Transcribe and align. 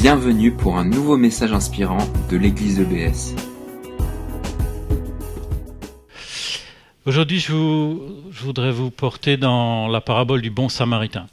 Bienvenue 0.00 0.50
pour 0.50 0.78
un 0.78 0.86
nouveau 0.86 1.18
message 1.18 1.52
inspirant 1.52 1.98
de 2.30 2.38
l'église 2.38 2.80
EBS. 2.80 3.34
Aujourd'hui, 7.04 7.38
je, 7.38 7.52
voudrais 8.42 8.70
vous 8.72 8.90
porter 8.90 9.36
dans 9.36 9.88
la 9.88 10.00
parabole 10.00 10.40
du 10.40 10.48
bon 10.48 10.70
samaritain. 10.70 11.26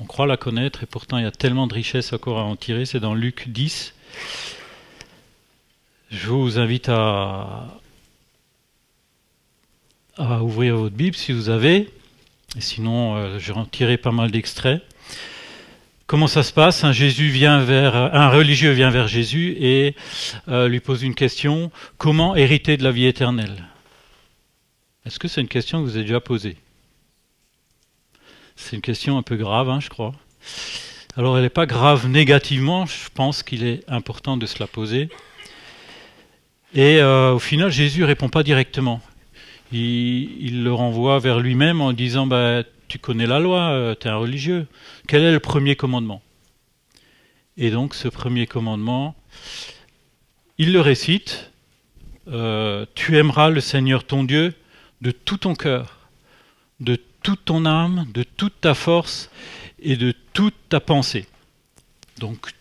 On 0.00 0.04
croit 0.04 0.26
la 0.26 0.36
connaître 0.36 0.82
et 0.82 0.86
pourtant 0.86 1.16
il 1.16 1.24
y 1.24 1.26
a 1.26 1.30
tellement 1.30 1.66
de 1.66 1.72
richesses 1.72 2.12
encore 2.12 2.38
à 2.38 2.42
en 2.42 2.56
tirer. 2.56 2.84
C'est 2.84 3.00
dans 3.00 3.14
Luc 3.14 3.48
10. 3.48 3.94
Je 6.10 6.28
vous 6.28 6.58
invite 6.58 6.90
à, 6.90 7.70
ouvrir 10.18 10.76
votre 10.76 10.94
Bible 10.94 11.16
si 11.16 11.32
vous 11.32 11.48
avez. 11.48 11.88
Sinon, 12.58 13.16
euh, 13.16 13.38
je 13.38 13.50
vais 13.50 13.58
en 13.58 13.64
tirer 13.64 13.96
pas 13.96 14.12
mal 14.12 14.30
d'extraits. 14.30 14.82
Comment 16.06 16.26
ça 16.26 16.42
se 16.42 16.52
passe? 16.52 16.84
Vers, 16.84 17.96
un 17.96 18.28
religieux 18.28 18.72
vient 18.72 18.90
vers 18.90 19.08
Jésus 19.08 19.56
et 19.58 19.94
euh, 20.48 20.68
lui 20.68 20.80
pose 20.80 21.02
une 21.02 21.14
question 21.14 21.70
comment 21.96 22.36
hériter 22.36 22.76
de 22.76 22.84
la 22.84 22.92
vie 22.92 23.06
éternelle? 23.06 23.64
Est-ce 25.06 25.18
que 25.18 25.28
c'est 25.28 25.40
une 25.40 25.48
question 25.48 25.80
que 25.80 25.84
vous 25.84 25.96
avez 25.96 26.04
déjà 26.04 26.20
posée? 26.20 26.56
C'est 28.54 28.76
une 28.76 28.82
question 28.82 29.16
un 29.16 29.22
peu 29.22 29.36
grave, 29.36 29.70
hein, 29.70 29.80
je 29.80 29.88
crois. 29.88 30.14
Alors, 31.16 31.38
elle 31.38 31.44
n'est 31.44 31.48
pas 31.48 31.66
grave 31.66 32.06
négativement, 32.06 32.84
je 32.84 33.08
pense 33.14 33.42
qu'il 33.42 33.64
est 33.64 33.82
important 33.88 34.36
de 34.36 34.44
se 34.44 34.58
la 34.60 34.66
poser. 34.66 35.08
Et 36.74 36.98
euh, 37.00 37.32
au 37.32 37.38
final, 37.38 37.70
Jésus 37.70 38.04
répond 38.04 38.28
pas 38.28 38.42
directement. 38.42 39.00
Il, 39.72 40.36
il 40.44 40.64
le 40.64 40.72
renvoie 40.72 41.18
vers 41.18 41.40
lui-même 41.40 41.80
en 41.80 41.94
disant 41.94 42.26
bah, 42.26 42.62
tu 42.94 43.00
connais 43.00 43.26
la 43.26 43.40
loi, 43.40 43.70
euh, 43.70 43.96
tu 43.98 44.06
es 44.06 44.10
un 44.12 44.16
religieux. 44.18 44.68
Quel 45.08 45.24
est 45.24 45.32
le 45.32 45.40
premier 45.40 45.74
commandement? 45.74 46.22
Et 47.56 47.72
donc 47.72 47.92
ce 47.92 48.06
premier 48.06 48.46
commandement, 48.46 49.16
il 50.58 50.72
le 50.72 50.80
récite, 50.80 51.50
euh, 52.28 52.86
tu 52.94 53.18
aimeras 53.18 53.50
le 53.50 53.60
Seigneur 53.60 54.04
ton 54.04 54.22
Dieu 54.22 54.54
de 55.00 55.10
tout 55.10 55.38
ton 55.38 55.56
cœur, 55.56 56.08
de 56.78 56.96
toute 57.24 57.44
ton 57.46 57.66
âme, 57.66 58.06
de 58.14 58.22
toute 58.22 58.60
ta 58.60 58.74
force 58.74 59.28
et 59.80 59.96
de 59.96 60.14
toute 60.32 60.54
ta 60.68 60.78
pensée. 60.78 61.26
Donc 62.20 62.52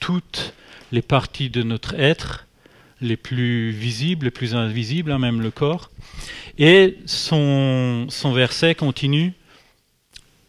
toutes 0.00 0.52
les 0.92 1.00
parties 1.00 1.48
de 1.48 1.62
notre 1.62 1.94
être, 1.94 2.46
les 3.00 3.16
plus 3.16 3.70
visibles, 3.70 4.26
les 4.26 4.30
plus 4.30 4.54
invisibles, 4.54 5.12
hein, 5.12 5.18
même 5.18 5.40
le 5.40 5.50
corps. 5.50 5.90
Et 6.58 6.98
son, 7.06 8.04
son 8.10 8.32
verset 8.34 8.74
continue 8.74 9.32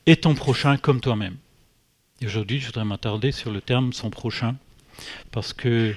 et 0.10 0.16
ton 0.16 0.34
prochain 0.34 0.78
comme 0.78 1.02
toi-même. 1.02 1.36
Aujourd'hui, 2.26 2.60
je 2.60 2.66
voudrais 2.66 2.84
m'attarder 2.84 3.32
sur 3.32 3.52
le 3.52 3.62
terme 3.62 3.94
son 3.94 4.10
prochain, 4.10 4.56
parce 5.30 5.54
que 5.54 5.94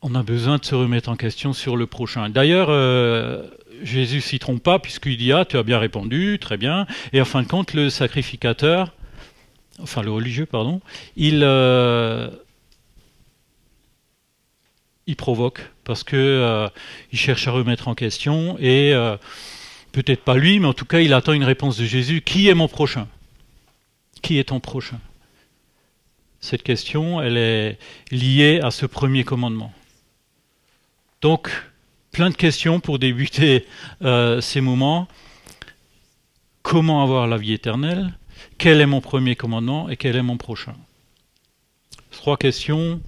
on 0.00 0.14
a 0.14 0.22
besoin 0.22 0.58
de 0.58 0.64
se 0.64 0.76
remettre 0.76 1.08
en 1.08 1.16
question 1.16 1.52
sur 1.52 1.76
le 1.76 1.88
prochain. 1.88 2.30
D'ailleurs, 2.30 2.68
euh, 2.70 3.42
Jésus 3.82 4.20
s'y 4.20 4.38
trompe 4.38 4.62
pas, 4.62 4.78
puisqu'il 4.78 5.16
dit 5.16 5.32
Ah, 5.32 5.44
tu 5.44 5.56
as 5.56 5.64
bien 5.64 5.80
répondu, 5.80 6.38
très 6.40 6.56
bien. 6.56 6.86
Et 7.12 7.20
en 7.20 7.24
fin 7.24 7.42
de 7.42 7.48
compte, 7.48 7.74
le 7.74 7.90
sacrificateur, 7.90 8.94
enfin 9.82 10.02
le 10.02 10.12
religieux, 10.12 10.46
pardon, 10.46 10.80
il, 11.16 11.40
euh, 11.42 12.30
provoque, 15.18 15.68
parce 15.82 16.04
que 16.04 16.14
euh, 16.14 16.68
cherche 17.12 17.48
à 17.48 17.50
remettre 17.50 17.88
en 17.88 17.96
question 17.96 18.56
et 18.60 18.94
euh, 18.94 19.16
peut-être 19.96 20.24
pas 20.24 20.36
lui, 20.36 20.60
mais 20.60 20.66
en 20.66 20.74
tout 20.74 20.84
cas, 20.84 21.00
il 21.00 21.14
attend 21.14 21.32
une 21.32 21.42
réponse 21.42 21.78
de 21.78 21.86
Jésus. 21.86 22.20
Qui 22.20 22.48
est 22.48 22.54
mon 22.54 22.68
prochain? 22.68 23.08
Qui 24.20 24.38
est 24.38 24.44
ton 24.44 24.60
prochain? 24.60 25.00
Cette 26.38 26.62
question, 26.62 27.22
elle 27.22 27.38
est 27.38 27.78
liée 28.10 28.60
à 28.62 28.70
ce 28.70 28.84
premier 28.84 29.24
commandement. 29.24 29.72
Donc, 31.22 31.50
plein 32.12 32.28
de 32.28 32.34
questions 32.34 32.78
pour 32.78 32.98
débuter 32.98 33.64
euh, 34.02 34.42
ces 34.42 34.60
moments. 34.60 35.08
Comment 36.60 37.02
avoir 37.02 37.26
la 37.26 37.38
vie 37.38 37.54
éternelle? 37.54 38.12
Quel 38.58 38.82
est 38.82 38.86
mon 38.86 39.00
premier 39.00 39.34
commandement 39.34 39.88
et 39.88 39.96
quel 39.96 40.14
est 40.14 40.22
mon 40.22 40.36
prochain? 40.36 40.74
Trois 42.10 42.36
questions 42.36 43.00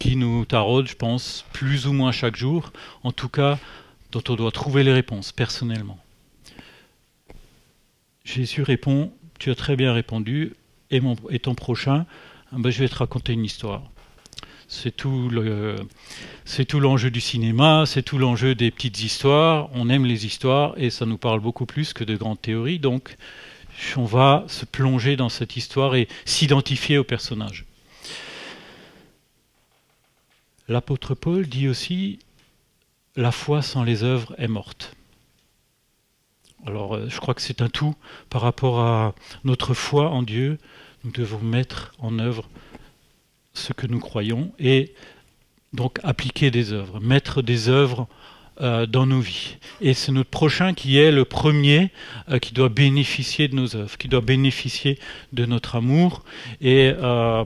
qui 0.00 0.16
nous 0.16 0.44
taraudent, 0.44 0.88
je 0.88 0.96
pense, 0.96 1.44
plus 1.52 1.86
ou 1.86 1.92
moins 1.92 2.10
chaque 2.10 2.34
jour. 2.34 2.72
En 3.04 3.12
tout 3.12 3.28
cas, 3.28 3.60
dont 4.10 4.24
on 4.28 4.34
doit 4.34 4.50
trouver 4.50 4.82
les 4.82 4.92
réponses 4.92 5.30
personnellement. 5.30 5.99
Jésus 8.30 8.62
répond, 8.62 9.12
tu 9.38 9.50
as 9.50 9.56
très 9.56 9.74
bien 9.74 9.92
répondu, 9.92 10.52
et, 10.90 11.00
mon, 11.00 11.16
et 11.30 11.40
ton 11.40 11.54
prochain, 11.54 12.06
ben, 12.52 12.70
je 12.70 12.80
vais 12.80 12.88
te 12.88 12.94
raconter 12.94 13.32
une 13.32 13.44
histoire. 13.44 13.82
C'est 14.68 14.96
tout, 14.96 15.28
le, 15.28 15.76
c'est 16.44 16.64
tout 16.64 16.78
l'enjeu 16.78 17.10
du 17.10 17.20
cinéma, 17.20 17.84
c'est 17.86 18.04
tout 18.04 18.18
l'enjeu 18.18 18.54
des 18.54 18.70
petites 18.70 19.02
histoires. 19.02 19.68
On 19.74 19.88
aime 19.88 20.06
les 20.06 20.26
histoires 20.26 20.74
et 20.76 20.90
ça 20.90 21.06
nous 21.06 21.18
parle 21.18 21.40
beaucoup 21.40 21.66
plus 21.66 21.92
que 21.92 22.04
de 22.04 22.16
grandes 22.16 22.40
théories. 22.40 22.78
Donc, 22.78 23.16
on 23.96 24.04
va 24.04 24.44
se 24.46 24.64
plonger 24.64 25.16
dans 25.16 25.28
cette 25.28 25.56
histoire 25.56 25.96
et 25.96 26.06
s'identifier 26.24 26.98
au 26.98 27.04
personnage. 27.04 27.64
L'apôtre 30.68 31.16
Paul 31.16 31.48
dit 31.48 31.66
aussi 31.66 32.20
la 33.16 33.32
foi 33.32 33.60
sans 33.60 33.82
les 33.82 34.04
œuvres 34.04 34.36
est 34.38 34.46
morte. 34.46 34.94
Alors 36.66 36.94
euh, 36.94 37.06
je 37.08 37.18
crois 37.18 37.34
que 37.34 37.42
c'est 37.42 37.62
un 37.62 37.68
tout 37.68 37.94
par 38.28 38.42
rapport 38.42 38.80
à 38.80 39.14
notre 39.44 39.74
foi 39.74 40.10
en 40.10 40.22
Dieu. 40.22 40.58
Nous 41.04 41.10
devons 41.10 41.40
mettre 41.40 41.92
en 41.98 42.18
œuvre 42.18 42.48
ce 43.54 43.72
que 43.72 43.86
nous 43.86 44.00
croyons 44.00 44.52
et 44.58 44.92
donc 45.72 45.98
appliquer 46.02 46.50
des 46.50 46.72
œuvres, 46.72 47.00
mettre 47.00 47.40
des 47.40 47.68
œuvres 47.68 48.06
euh, 48.60 48.84
dans 48.84 49.06
nos 49.06 49.20
vies. 49.20 49.56
Et 49.80 49.94
c'est 49.94 50.12
notre 50.12 50.28
prochain 50.28 50.74
qui 50.74 50.98
est 50.98 51.10
le 51.10 51.24
premier 51.24 51.90
euh, 52.28 52.38
qui 52.38 52.52
doit 52.52 52.68
bénéficier 52.68 53.48
de 53.48 53.54
nos 53.54 53.74
œuvres, 53.74 53.96
qui 53.96 54.08
doit 54.08 54.20
bénéficier 54.20 54.98
de 55.32 55.46
notre 55.46 55.76
amour. 55.76 56.24
Et 56.60 56.92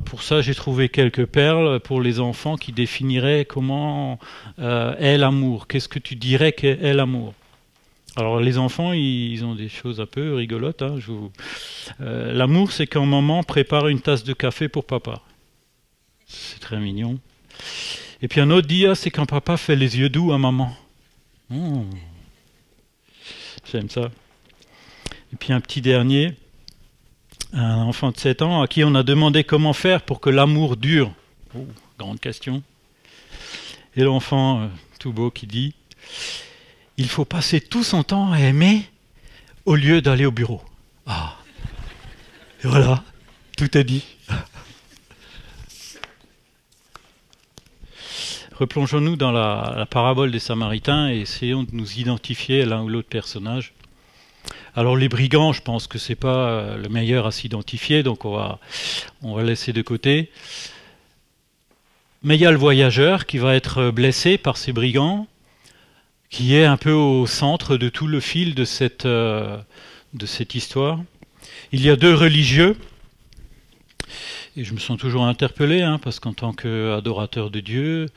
pour 0.05 0.25
ça, 0.25 0.41
j'ai 0.41 0.57
trouvé 0.57 0.89
quelques 0.89 1.27
perles 1.27 1.79
pour 1.79 2.01
les 2.01 2.19
enfants 2.19 2.57
qui 2.57 2.73
définiraient 2.73 3.45
comment 3.45 4.19
est 4.59 5.17
l'amour. 5.17 5.69
Qu'est-ce 5.69 5.89
que 5.89 6.01
tu 6.01 6.17
dirais 6.17 6.53
qu'est 6.53 6.95
l'amour? 6.95 7.35
Alors 8.17 8.41
les 8.41 8.59
enfants, 8.59 8.93
ils 8.93 9.45
ont 9.45 9.55
des 9.55 9.69
choses 9.69 10.01
un 10.01 10.07
peu 10.07 10.35
rigolotes. 10.35 10.83
Hein, 10.83 10.97
vous... 11.07 11.33
euh, 12.01 12.33
L'amour, 12.33 12.71
c'est 12.71 12.87
qu'un 12.87 13.07
maman 13.07 13.43
prépare 13.43 13.89
une 13.89 14.01
tasse 14.01 14.23
de 14.23 14.33
café 14.33 14.69
pour 14.69 14.85
papa. 14.85 15.21
C'est 16.27 16.61
très 16.61 16.79
mignon. 16.79 17.19
Et 18.23 18.29
puis 18.29 18.41
un 18.41 18.51
autre 18.51 18.69
dit, 18.69 18.87
ah, 18.87 18.95
c'est 18.95 19.11
quand 19.11 19.27
papa 19.27 19.57
fait 19.57 19.77
les 19.77 19.99
yeux 19.99 20.09
doux 20.09 20.33
à 20.33 20.39
maman. 20.39 20.77
Mmh. 21.51 21.83
J'aime 23.71 23.91
ça. 23.91 24.11
Et 25.33 25.37
puis 25.37 25.53
un 25.53 25.61
petit 25.61 25.81
dernier, 25.81 26.35
un 27.53 27.83
enfant 27.83 28.13
de 28.13 28.17
7 28.17 28.43
ans 28.43 28.63
à 28.63 28.69
qui 28.69 28.85
on 28.85 28.95
a 28.95 29.03
demandé 29.03 29.43
comment 29.43 29.73
faire 29.73 30.03
pour 30.03 30.21
que 30.21 30.31
l'amour 30.31 30.77
dure. 30.77 31.13
Oh, 31.57 31.67
grande 31.99 32.21
question. 32.21 32.63
Et 33.97 34.03
l'enfant 34.03 34.63
euh, 34.63 34.69
tout 35.01 35.13
beau 35.13 35.31
qui 35.31 35.47
dit, 35.47 35.75
il 36.97 37.09
faut 37.09 37.25
passer 37.25 37.61
tout 37.61 37.83
son 37.83 38.03
temps 38.03 38.33
à 38.33 38.41
aimer 38.41 38.89
au 39.65 39.75
lieu 39.75 40.01
d'aller 40.01 40.27
au 40.27 40.31
bureau. 40.31 40.63
Ah. 41.07 41.37
Et 42.63 42.67
voilà, 42.67 43.03
tout 43.57 43.77
est 43.77 43.85
dit. 43.85 44.05
Replongeons-nous 48.53 49.17
dans 49.17 49.33
la, 49.33 49.87
parabole 49.91 50.31
des 50.31 50.39
Samaritains 50.39 51.11
et 51.11 51.21
essayons 51.21 51.65
de 51.65 51.71
nous 51.73 51.99
identifier 51.99 52.63
à 52.63 52.67
l'un 52.67 52.83
ou 52.83 52.89
l'autre 52.89 53.09
personnage. 53.09 53.75
Alors 54.77 54.97
les 54.97 55.09
brigands, 55.09 55.53
je 55.53 55.61
pense 55.61 55.89
que 55.89 55.99
c'est 55.99 56.15
pas 56.15 56.77
le 56.77 56.89
meilleur 56.89 57.27
à 57.27 57.33
s'identifier, 57.33 58.03
donc 58.05 58.25
on 58.25 58.37
va, 58.37 58.61
on 59.23 59.35
va 59.35 59.43
laisser 59.43 59.73
de 59.73 59.83
côté. 59.83 60.31
Mais 62.23 62.37
il 62.37 62.41
y 62.41 62.47
a 62.47 62.53
le 62.53 62.57
voyageur 62.57 63.27
qui 63.27 63.39
va 63.39 63.57
être 63.57 63.91
blessé 63.91 64.39
par 64.39 64.57
ces 64.57 64.73
brigands, 64.73 65.27
qui 66.31 66.57
est 66.57 66.65
un 66.65 66.77
peu 66.77 66.93
au 66.93 67.27
centre 67.27 67.77
de 67.77 67.89
tout 67.89 68.07
le 68.07 68.21
fil 68.21 68.55
de 68.55 68.65
cette, 68.65 69.07
euh, 69.07 69.57
de 70.15 70.27
cette 70.27 70.55
histoire. 70.55 71.01
Il 71.73 71.83
y 71.83 71.91
a 71.91 71.97
deux 71.97 72.15
religieux, 72.15 72.77
et 74.57 74.65
je 74.65 74.75
me 74.75 74.79
sens 74.79 74.99
toujours 74.99 75.27
interpellé, 75.27 75.83
hein, 75.83 75.99
parce 76.03 76.21
qu'en 76.21 76.33
tant 76.33 76.53
qu'adorateur 76.53 77.51
de 77.51 77.61
Dieu, 77.61 78.09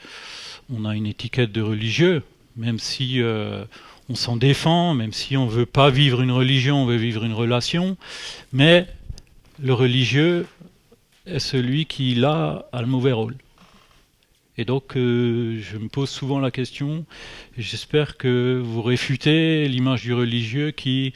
on 0.73 0.85
a 0.85 0.95
une 0.95 1.05
étiquette 1.05 1.51
de 1.51 1.61
religieux, 1.61 2.23
même 2.55 2.79
si 2.79 3.21
euh, 3.21 3.63
on 4.09 4.15
s'en 4.15 4.37
défend, 4.37 4.93
même 4.93 5.13
si 5.13 5.37
on 5.37 5.45
ne 5.45 5.51
veut 5.51 5.65
pas 5.65 5.89
vivre 5.89 6.21
une 6.21 6.31
religion, 6.31 6.83
on 6.83 6.85
veut 6.85 6.97
vivre 6.97 7.23
une 7.23 7.33
relation, 7.33 7.97
mais 8.51 8.87
le 9.59 9.73
religieux 9.73 10.45
est 11.25 11.39
celui 11.39 11.85
qui, 11.85 12.15
là, 12.15 12.65
a 12.71 12.81
le 12.81 12.87
mauvais 12.87 13.11
rôle. 13.11 13.35
Et 14.57 14.65
donc, 14.65 14.97
euh, 14.97 15.59
je 15.61 15.77
me 15.77 15.87
pose 15.87 16.09
souvent 16.09 16.39
la 16.39 16.49
question, 16.49 17.05
j'espère 17.57 18.17
que 18.17 18.59
vous 18.63 18.81
réfutez 18.81 19.67
l'image 19.67 20.01
du 20.01 20.15
religieux 20.15 20.71
qui 20.71 21.13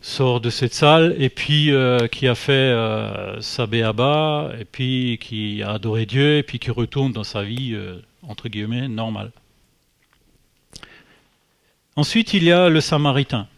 sort 0.00 0.40
de 0.40 0.48
cette 0.48 0.72
salle 0.72 1.14
et 1.18 1.28
puis 1.28 1.70
euh, 1.70 2.06
qui 2.08 2.28
a 2.28 2.34
fait 2.34 2.52
euh, 2.52 3.40
sa 3.42 3.66
béaba 3.66 4.52
et 4.58 4.64
puis 4.64 5.18
qui 5.20 5.62
a 5.62 5.72
adoré 5.72 6.06
Dieu 6.06 6.38
et 6.38 6.42
puis 6.42 6.58
qui 6.58 6.70
retourne 6.70 7.12
dans 7.12 7.24
sa 7.24 7.42
vie 7.42 7.76
entre 8.22 8.48
guillemets 8.48 8.88
normale. 8.88 9.32
Ensuite, 11.96 12.32
il 12.34 12.44
y 12.44 12.52
a 12.52 12.68
le 12.68 12.80
samaritain. 12.80 13.48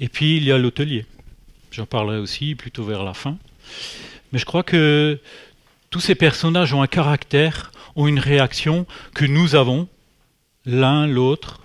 Et 0.00 0.08
puis 0.08 0.36
il 0.36 0.44
y 0.44 0.52
a 0.52 0.58
l'hôtelier. 0.58 1.06
J'en 1.70 1.86
parlerai 1.86 2.18
aussi 2.18 2.54
plutôt 2.54 2.84
vers 2.84 3.04
la 3.04 3.14
fin. 3.14 3.36
Mais 4.32 4.38
je 4.38 4.44
crois 4.44 4.62
que 4.62 5.18
tous 5.90 6.00
ces 6.00 6.14
personnages 6.14 6.72
ont 6.72 6.82
un 6.82 6.86
caractère, 6.86 7.71
ont 7.96 8.06
une 8.06 8.18
réaction 8.18 8.86
que 9.14 9.24
nous 9.24 9.54
avons, 9.54 9.88
l'un, 10.64 11.06
l'autre. 11.06 11.60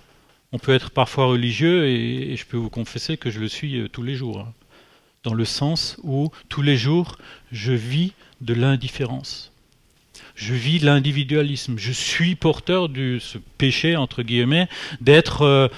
On 0.52 0.58
peut 0.58 0.74
être 0.74 0.90
parfois 0.90 1.26
religieux 1.26 1.86
et, 1.86 2.36
je 2.36 2.46
peux 2.46 2.56
vous 2.56 2.70
confesser 2.70 3.16
que 3.16 3.30
je 3.30 3.40
le 3.40 3.48
suis 3.48 3.78
euh, 3.78 3.88
tous 3.88 4.02
les 4.02 4.14
jours. 4.14 4.40
Hein. 4.40 4.52
dans 5.24 5.34
le 5.34 5.44
sens 5.44 5.98
où 6.02 6.30
tous 6.48 6.62
les 6.62 6.76
jours, 6.76 7.18
je 7.52 7.72
vis 7.72 8.12
de 8.40 8.54
l'indifférence. 8.54 9.52
Je 10.34 10.54
vis 10.54 10.78
l'individualisme. 10.78 11.74
Je 11.78 11.92
suis 11.92 12.36
porteur 12.36 12.88
de 12.88 13.18
ce 13.20 13.38
péché, 13.58 13.96
entre 13.96 14.22
guillemets, 14.22 14.68
d'être... 15.00 15.42
Euh, 15.42 15.68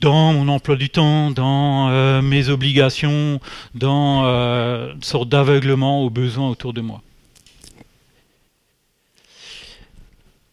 dans 0.00 0.32
mon 0.32 0.48
emploi 0.48 0.76
du 0.76 0.88
temps, 0.88 1.30
dans 1.30 1.90
euh, 1.90 2.22
mes 2.22 2.48
obligations, 2.48 3.38
dans 3.74 4.24
une 4.24 5.02
sorte 5.02 5.28
d'aveuglement 5.28 6.02
aux 6.02 6.08
besoins 6.08 6.48
autour 6.48 6.72
de 6.72 6.80
moi. 6.80 7.02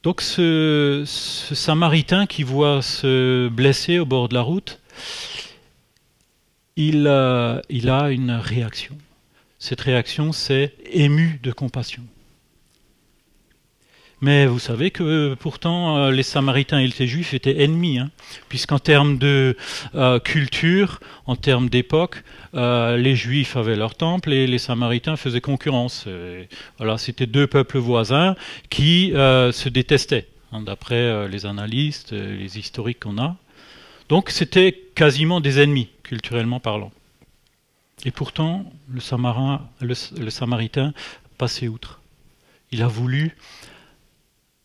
Donc 0.07 0.21
ce, 0.21 1.03
Samaritain 1.05 2.27
qui 2.27 2.43
voit 2.43 2.81
se 2.81 3.49
blesser 3.49 3.99
au 3.99 4.05
bord 4.05 4.29
de 4.29 4.35
la 4.35 4.41
route, 4.41 4.79
il, 6.77 7.09
a 7.09 7.61
une 8.09 8.31
réaction. 8.31 8.97
Cette 9.59 9.81
réaction, 9.81 10.31
c'est 10.31 10.73
ému 10.93 11.41
de 11.43 11.51
compassion. 11.51 12.03
Mais 14.21 14.47
vous 14.47 14.57
savez 14.57 14.89
que 14.89 15.35
pourtant 15.35 15.97
euh, 15.97 16.11
les 16.11 16.23
Samaritains 16.23 16.79
et 16.79 16.87
les 16.87 17.07
Juifs 17.07 17.35
étaient 17.35 17.61
ennemis, 17.63 17.99
hein, 17.99 18.09
puisqu'en 18.49 18.79
termes 18.79 19.19
de 19.19 19.55
euh, 19.93 20.19
culture, 20.19 20.99
en 21.27 21.35
termes 21.35 21.69
d'époque, 21.69 22.23
euh, 22.55 22.97
les 22.97 23.15
Juifs 23.15 23.55
avaient 23.55 23.75
leur 23.75 23.93
temple 23.93 24.33
et 24.33 24.47
les 24.47 24.57
Samaritains 24.57 25.17
faisaient 25.17 25.41
concurrence. 25.41 26.07
voilà, 26.79 26.97
c'était 26.97 27.27
deux 27.27 27.45
peuples 27.45 27.77
voisins 27.77 28.35
qui 28.69 29.11
se 29.11 29.69
détestaient, 29.69 30.27
hein, 30.51 30.61
d'après 30.61 31.27
les 31.27 31.45
analystes, 31.45 32.11
les 32.11 32.57
historiques 32.57 33.01
qu'on 33.01 33.19
a. 33.19 33.35
Donc 34.09 34.29
c'était 34.31 34.71
quasiment 34.95 35.41
des 35.41 35.59
ennemis, 35.59 35.89
culturellement 36.01 36.59
parlant. 36.59 36.91
Et 38.05 38.11
pourtant, 38.11 38.71
le, 38.89 40.29
Samaritain 40.29 40.93
passait 41.37 41.67
outre. 41.67 41.99
Il 42.71 42.81
a 42.81 42.87
voulu 42.87 43.35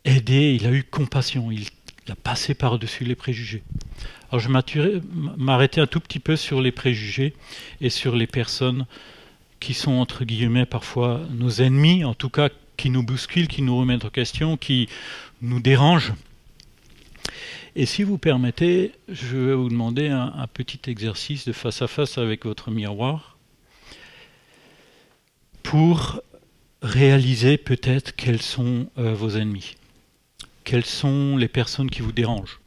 aidé, 0.05 0.57
il 0.61 0.67
a 0.67 0.73
eu 0.73 0.85
compassion, 0.85 1.51
il, 1.51 1.67
a 2.09 2.17
passé 2.17 2.55
par-dessus 2.55 3.05
les 3.05 3.15
préjugés. 3.15 3.63
Alors 4.31 4.41
je 4.41 4.49
m'arrêter 5.37 5.81
un 5.81 5.87
tout 5.87 6.01
petit 6.01 6.19
peu 6.19 6.37
sur 6.37 6.61
les 6.61 6.73
préjugés 6.73 7.35
et 7.81 7.91
sur 7.91 8.17
les 8.17 8.27
personnes 8.27 8.87
qui 9.61 9.75
sont 9.75 9.93
entre 9.93 10.25
guillemets 10.25 10.67
parfois 10.67 11.21
nos 11.31 11.51
ennemis, 11.51 12.05
en 12.05 12.15
tout 12.15 12.31
cas 12.31 12.49
qui 12.77 12.91
nous 12.91 13.05
bousculent, 13.05 13.47
qui 13.47 13.63
nous 13.63 13.77
remettent 13.77 14.05
en 14.05 14.11
question, 14.11 14.57
qui 14.57 14.89
nous 15.41 15.61
dérangent. 15.61 16.15
Et 17.77 17.87
si 17.87 18.03
vous 18.03 18.19
permettez, 18.19 18.93
je 19.09 19.37
vais 19.37 19.55
vous 19.55 19.69
demander 19.69 20.09
un, 20.09 20.47
petit 20.53 20.91
exercice 20.91 21.47
de 21.47 21.53
face 21.53 21.81
à 21.81 21.87
face 21.87 22.19
avec 22.19 22.45
votre 22.45 22.71
miroir 22.71 23.39
pour 25.63 26.21
réaliser 26.83 27.57
peut-être 27.57 28.17
quels 28.17 28.43
sont 28.43 28.91
euh, 28.99 29.15
vos 29.15 29.31
ennemis 29.37 29.77
quelles 30.65 30.85
sont 30.85 31.37
les 31.37 31.49
personnes 31.49 31.91
qui 31.91 32.03
vous 32.03 32.13
dérangent. 32.13 32.61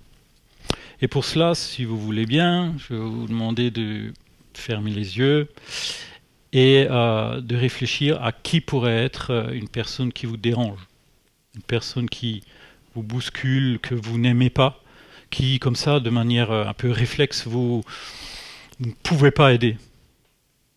Et 1.02 1.08
pour 1.08 1.26
cela, 1.26 1.56
si 1.56 1.86
vous 1.86 2.00
voulez 2.00 2.26
bien, 2.26 2.74
je 2.78 2.94
vais 2.94 3.00
vous 3.00 3.28
demander 3.28 3.72
de 3.72 4.14
fermer 4.54 4.92
les 4.92 5.18
yeux 5.18 5.50
et 6.54 6.88
euh, 6.90 7.42
de 7.42 7.56
réfléchir 7.56 8.24
à 8.24 8.32
qui 8.32 8.62
pourrait 8.62 9.04
être 9.04 9.32
euh, 9.32 9.52
une 9.52 9.68
personne 9.68 10.14
qui 10.14 10.26
vous 10.26 10.38
dérange, 10.38 10.80
une 11.56 11.64
personne 11.64 12.10
qui 12.10 12.44
vous 12.96 13.04
bouscule, 13.04 13.80
que 13.80 13.94
vous 13.94 14.18
n'aimez 14.18 14.50
pas, 14.50 14.82
qui, 15.30 15.60
comme 15.60 15.76
ça, 15.76 16.00
de 16.00 16.10
manière 16.10 16.52
euh, 16.52 16.66
un 16.66 16.74
peu 16.74 16.92
réflexe, 16.92 17.46
vous, 17.46 17.84
ne 18.80 18.92
pouvez 19.04 19.32
pas 19.32 19.54
aider, 19.54 19.74
ne 19.74 19.78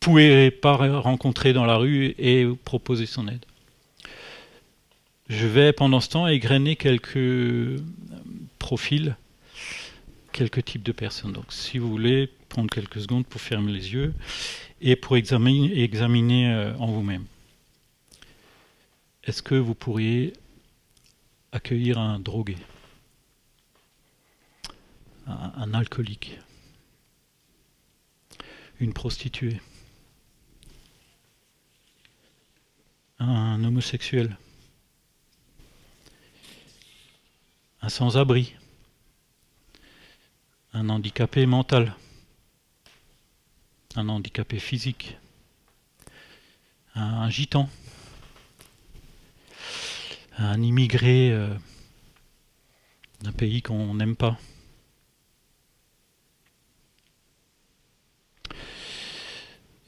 pouvez 0.01 0.51
pas 0.51 0.77
rencontrer 1.01 1.53
dans 1.53 1.65
la 1.65 1.77
rue 1.77 2.15
et 2.19 2.45
proposer 2.65 3.07
son 3.07 3.29
aide. 3.29 3.45
Je 5.29 5.47
vais 5.47 5.75
pendant 5.75 6.01
ce 6.01 6.09
temps 6.09 6.27
égrener 6.27 6.77
quelques 6.77 7.83
profils, 8.59 9.15
quelques 10.33 10.65
types 10.65 10.83
de 10.83 10.93
personnes. 10.93 11.33
Donc 11.33 11.53
si 11.53 11.77
vous 11.77 11.91
voulez 11.91 12.31
prendre 12.49 12.71
quelques 12.71 13.03
secondes 13.03 13.27
pour 13.27 13.41
fermer 13.41 13.73
les 13.73 13.93
yeux 13.93 14.15
et 14.81 14.97
pour 14.97 15.19
examiner, 15.19 16.51
euh, 16.51 16.75
en 16.79 16.87
vous-même. 16.87 17.27
Est-ce 19.25 19.43
que 19.43 19.55
vous 19.55 19.75
pourriez 19.75 20.33
accueillir 21.53 21.99
un 21.99 22.19
drogué, 22.19 22.57
un 25.27 25.75
alcoolique, 25.75 26.39
une 28.81 28.95
prostituée, 28.95 29.61
un 33.19 33.63
homosexuel? 33.63 34.39
Un 37.89 37.91
sans-abri, 37.91 38.55
un 40.75 40.91
handicapé 40.91 41.47
mental, 41.47 41.95
un 43.97 44.11
handicapé 44.11 44.59
physique, 44.59 45.17
un, 46.95 47.31
gitan, 47.31 47.67
un 50.37 50.61
immigré 50.61 51.33
euh, 51.33 51.49
d'un 53.23 53.33
pays 53.33 53.63
qu'on 53.63 53.95
n'aime 53.95 54.17
pas. 54.17 54.39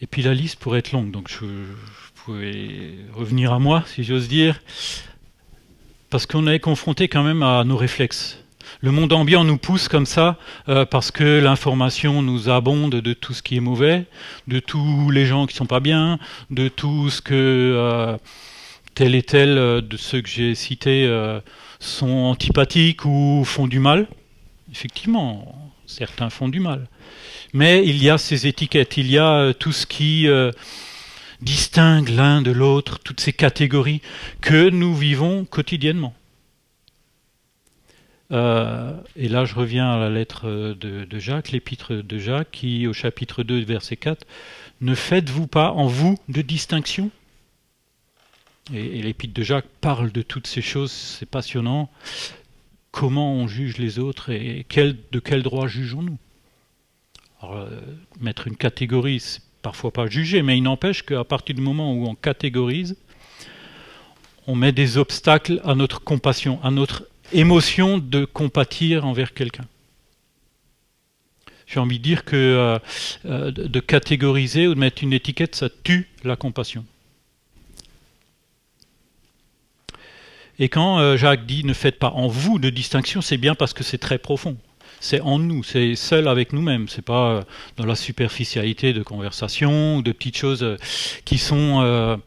Et 0.00 0.06
puis 0.06 0.22
la 0.22 0.32
liste 0.32 0.58
pourrait 0.58 0.78
être 0.78 0.92
longue, 0.92 1.10
donc 1.10 1.28
je, 1.28 1.44
je 1.44 2.12
pouvais 2.14 2.96
revenir 3.12 3.52
à 3.52 3.58
moi, 3.58 3.84
si 3.86 4.04
j'ose 4.04 4.26
dire 4.26 4.58
parce 6.10 6.26
qu'on 6.26 6.46
est 6.48 6.58
confronté 6.58 7.08
quand 7.08 7.22
même 7.22 7.42
à 7.42 7.64
nos 7.64 7.76
réflexes. 7.76 8.38
Le 8.82 8.90
monde 8.90 9.12
ambiant 9.12 9.44
nous 9.44 9.58
pousse 9.58 9.88
comme 9.88 10.06
ça 10.06 10.36
euh, 10.68 10.84
parce 10.84 11.10
que 11.10 11.38
l'information 11.38 12.22
nous 12.22 12.48
abonde 12.48 12.96
de 12.96 13.12
tout 13.12 13.32
ce 13.32 13.42
qui 13.42 13.56
est 13.56 13.60
mauvais, 13.60 14.04
de 14.48 14.58
tous 14.58 15.10
les 15.10 15.26
gens 15.26 15.46
qui 15.46 15.54
sont 15.54 15.66
pas 15.66 15.80
bien, 15.80 16.18
de 16.50 16.68
tout 16.68 17.10
ce 17.10 17.20
que 17.20 17.34
euh, 17.34 18.16
tel 18.94 19.14
et 19.14 19.22
tel 19.22 19.58
euh, 19.58 19.80
de 19.80 19.96
ceux 19.96 20.20
que 20.20 20.28
j'ai 20.28 20.54
cités 20.54 21.08
sont 21.78 22.08
antipathiques 22.08 23.04
ou 23.04 23.42
font 23.44 23.66
du 23.66 23.78
mal. 23.78 24.08
Effectivement, 24.72 25.72
certains 25.86 26.30
font 26.30 26.48
du 26.48 26.60
mal. 26.60 26.88
Mais 27.52 27.84
il 27.86 28.02
y 28.02 28.10
a 28.10 28.18
ces 28.18 28.46
étiquettes, 28.46 28.96
il 28.96 29.10
y 29.10 29.18
a 29.18 29.52
tout 29.54 29.72
ce 29.72 29.86
qui 29.86 30.28
distingue 31.42 32.08
l'un 32.08 32.42
de 32.42 32.50
l'autre, 32.50 32.98
toutes 32.98 33.20
ces 33.20 33.32
catégories 33.32 34.02
que 34.40 34.70
nous 34.70 34.94
vivons 34.94 35.44
quotidiennement. 35.44 36.14
Euh, 38.32 38.96
et 39.16 39.28
là, 39.28 39.44
je 39.44 39.54
reviens 39.54 39.90
à 39.92 39.98
la 39.98 40.10
lettre 40.10 40.74
de, 40.74 41.18
Jacques, 41.18 41.50
l'épître 41.50 41.94
de 41.94 42.18
Jacques, 42.18 42.50
qui, 42.52 42.86
au 42.86 42.92
chapitre 42.92 43.42
2, 43.42 43.64
verset 43.64 43.96
4, 43.96 44.26
Ne 44.80 44.94
faites-vous 44.94 45.46
pas 45.46 45.72
en 45.72 45.86
vous 45.86 46.18
de 46.28 46.42
distinction? 46.42 47.10
Et, 48.72 49.02
l'épître 49.02 49.34
de 49.34 49.42
Jacques 49.42 49.68
parle 49.80 50.12
de 50.12 50.22
toutes 50.22 50.46
ces 50.46 50.62
choses, 50.62 50.92
c'est 50.92 51.26
passionnant. 51.26 51.90
Comment 52.92 53.32
on 53.34 53.48
juge 53.48 53.78
les 53.78 53.98
autres 53.98 54.30
et 54.30 54.66
de 54.68 55.18
quel 55.18 55.42
droit 55.42 55.66
jugeons-nous? 55.66 56.18
Euh, 57.44 57.80
Mettre 58.20 58.46
une 58.46 58.56
catégorie, 58.56 59.20
c'est 59.20 59.42
parfois 59.62 59.92
pas 59.92 60.06
jugé, 60.06 60.42
mais 60.42 60.56
il 60.56 60.62
n'empêche 60.62 61.02
qu'à 61.02 61.24
partir 61.24 61.54
du 61.54 61.60
moment 61.60 61.92
où 61.92 62.06
on 62.06 62.14
catégorise, 62.14 62.96
on 64.46 64.54
met 64.54 64.72
des 64.72 64.98
obstacles 64.98 65.60
à 65.64 65.74
notre 65.74 66.00
compassion, 66.00 66.58
à 66.62 66.70
notre 66.70 67.06
émotion 67.32 67.98
de 67.98 68.24
compatir 68.24 69.06
envers 69.06 69.34
quelqu'un. 69.34 69.66
J'ai 71.66 71.78
envie 71.78 71.98
de 71.98 72.02
dire 72.02 72.24
que 72.24 72.36
euh, 72.36 72.78
euh, 73.26 73.50
de 73.52 73.80
catégoriser 73.80 74.66
ou 74.66 74.74
de 74.74 74.80
mettre 74.80 75.04
une 75.04 75.12
étiquette, 75.12 75.54
ça 75.54 75.68
tue 75.84 76.08
la 76.24 76.34
compassion. 76.34 76.84
Et 80.58 80.68
quand 80.68 80.98
euh, 80.98 81.16
Jacques 81.16 81.46
dit 81.46 81.64
ne 81.64 81.72
faites 81.72 81.98
pas 81.98 82.10
en 82.10 82.26
vous 82.26 82.58
de 82.58 82.70
distinction, 82.70 83.20
c'est 83.20 83.36
bien 83.36 83.54
parce 83.54 83.72
que 83.72 83.84
c'est 83.84 83.98
très 83.98 84.18
profond. 84.18 84.56
C'est 85.00 85.22
en 85.22 85.38
nous, 85.38 85.64
c'est 85.64 85.96
seul 85.96 86.28
avec 86.28 86.52
nous-mêmes. 86.52 86.86
C'est 86.88 87.04
pas 87.04 87.30
euh, 87.30 87.42
dans 87.78 87.86
la 87.86 87.96
superficialité 87.96 88.92
de 88.92 89.02
conversation 89.02 89.96
ou 89.96 90.02
de 90.02 90.12
petites 90.12 90.36
choses 90.36 90.62
euh, 90.62 90.76
qui 91.24 91.38
sont 91.38 91.80
euh, 91.82 92.18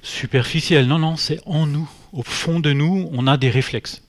superficielles. 0.00 0.86
Non, 0.86 0.98
non, 0.98 1.16
c'est 1.16 1.40
en 1.44 1.66
nous. 1.66 1.88
Au 2.14 2.22
fond 2.22 2.58
de 2.58 2.72
nous, 2.72 3.08
on 3.12 3.26
a 3.26 3.36
des 3.36 3.50
réflexes. 3.50 4.02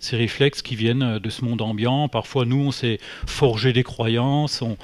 Ces 0.00 0.16
réflexes 0.16 0.60
qui 0.60 0.74
viennent 0.74 1.18
de 1.18 1.30
ce 1.30 1.44
monde 1.44 1.62
ambiant. 1.62 2.08
Parfois, 2.08 2.44
nous, 2.44 2.66
on 2.66 2.72
s'est 2.72 2.98
forgé 3.26 3.72
des 3.72 3.84
croyances. 3.84 4.60
On, 4.60 4.76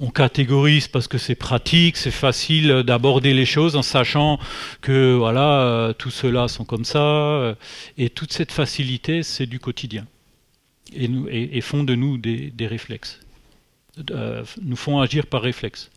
on 0.00 0.10
catégorise 0.10 0.86
parce 0.86 1.08
que 1.08 1.16
c'est 1.16 1.34
pratique, 1.34 1.96
c'est 1.96 2.10
facile 2.10 2.82
d'aborder 2.84 3.32
les 3.32 3.46
choses 3.46 3.74
en 3.76 3.82
sachant 3.82 4.38
que 4.80 5.14
voilà, 5.14 5.94
tous 5.98 6.10
ceux-là 6.10 6.48
sont 6.48 6.64
comme 6.64 6.84
ça. 6.84 7.54
et 7.98 8.10
toute 8.10 8.32
cette 8.32 8.52
facilité, 8.52 9.22
c'est 9.22 9.46
du 9.46 9.60
quotidien. 9.60 10.06
Et, 10.94 11.60
font 11.60 11.84
de 11.84 11.94
nous 11.94 12.18
des, 12.18 12.50
des 12.50 12.66
réflexes. 12.66 13.20
Euh, 14.10 14.44
nous 14.62 14.76
font 14.76 15.00
agir 15.00 15.26
par 15.26 15.42
réflexe. 15.42 15.90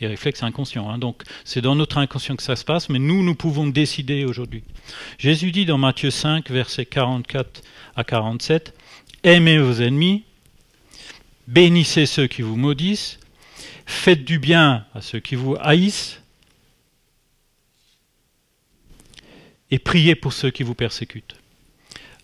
Et 0.00 0.06
réflexe 0.06 0.42
inconscient. 0.42 0.90
hein. 0.90 0.98
Donc 0.98 1.22
c'est 1.44 1.60
dans 1.62 1.74
notre 1.74 1.98
inconscient 1.98 2.36
que 2.36 2.42
ça 2.42 2.56
se 2.56 2.64
passe, 2.64 2.88
mais 2.88 2.98
nous, 2.98 3.22
nous 3.22 3.34
pouvons 3.34 3.66
décider 3.66 4.24
aujourd'hui. 4.24 4.62
Jésus 5.18 5.52
dit 5.52 5.64
dans 5.64 5.78
Matthieu 5.78 6.10
5, 6.10 6.50
versets 6.50 6.86
44 6.86 7.62
à 7.96 8.04
47, 8.04 8.74
Aimez 9.22 9.58
vos 9.58 9.80
ennemis, 9.80 10.24
bénissez 11.48 12.06
ceux 12.06 12.26
qui 12.26 12.42
vous 12.42 12.56
maudissent, 12.56 13.18
faites 13.86 14.24
du 14.24 14.38
bien 14.38 14.84
à 14.94 15.00
ceux 15.00 15.18
qui 15.18 15.34
vous 15.34 15.56
haïssent, 15.60 16.20
et 19.70 19.78
priez 19.78 20.14
pour 20.14 20.32
ceux 20.32 20.50
qui 20.50 20.62
vous 20.62 20.74
persécutent. 20.74 21.36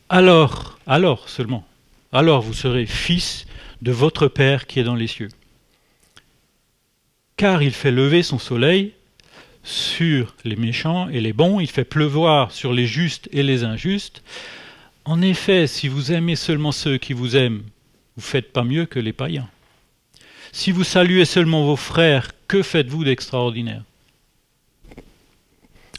Alors, 0.09 0.79
alors 0.87 1.29
seulement, 1.29 1.67
alors 2.13 2.43
vous 2.43 2.55
serez 2.55 2.87
fils 2.87 3.47
de 3.81 3.91
votre 3.91 4.29
Père 4.29 4.67
qui 4.67 4.81
est 4.81 4.85
dans 4.85 4.95
les 4.95 5.07
cieux. 5.07 5.31
Car 7.37 7.63
il 7.63 7.73
fait 7.73 7.91
lever 7.91 8.23
son 8.23 8.39
soleil 8.39 8.93
sur 9.65 10.35
les 10.45 10.57
méchants 10.57 11.09
et 11.09 11.21
les 11.21 11.33
bons, 11.33 11.61
il 11.61 11.69
fait 11.69 11.85
pleuvoir 11.85 12.53
sur 12.53 12.73
les 12.73 12.87
justes 12.87 13.29
et 13.33 13.43
les 13.43 13.65
injustes. 13.65 14.23
En 15.05 15.23
effet, 15.23 15.67
si 15.67 15.89
vous 15.89 16.13
aimez 16.13 16.37
seulement 16.37 16.73
ceux 16.73 16.99
qui 16.99 17.13
vous 17.13 17.37
aiment, 17.37 17.63
vous 18.17 18.23
faites 18.23 18.53
pas 18.53 18.63
mieux 18.63 18.87
que 18.87 19.01
les 19.01 19.13
païens. 19.13 19.49
Si 20.53 20.71
vous 20.71 20.85
saluez 20.85 21.25
seulement 21.25 21.65
vos 21.65 21.77
frères, 21.77 22.31
que 22.47 22.63
faites-vous 22.63 23.05
d'extraordinaire? 23.05 23.83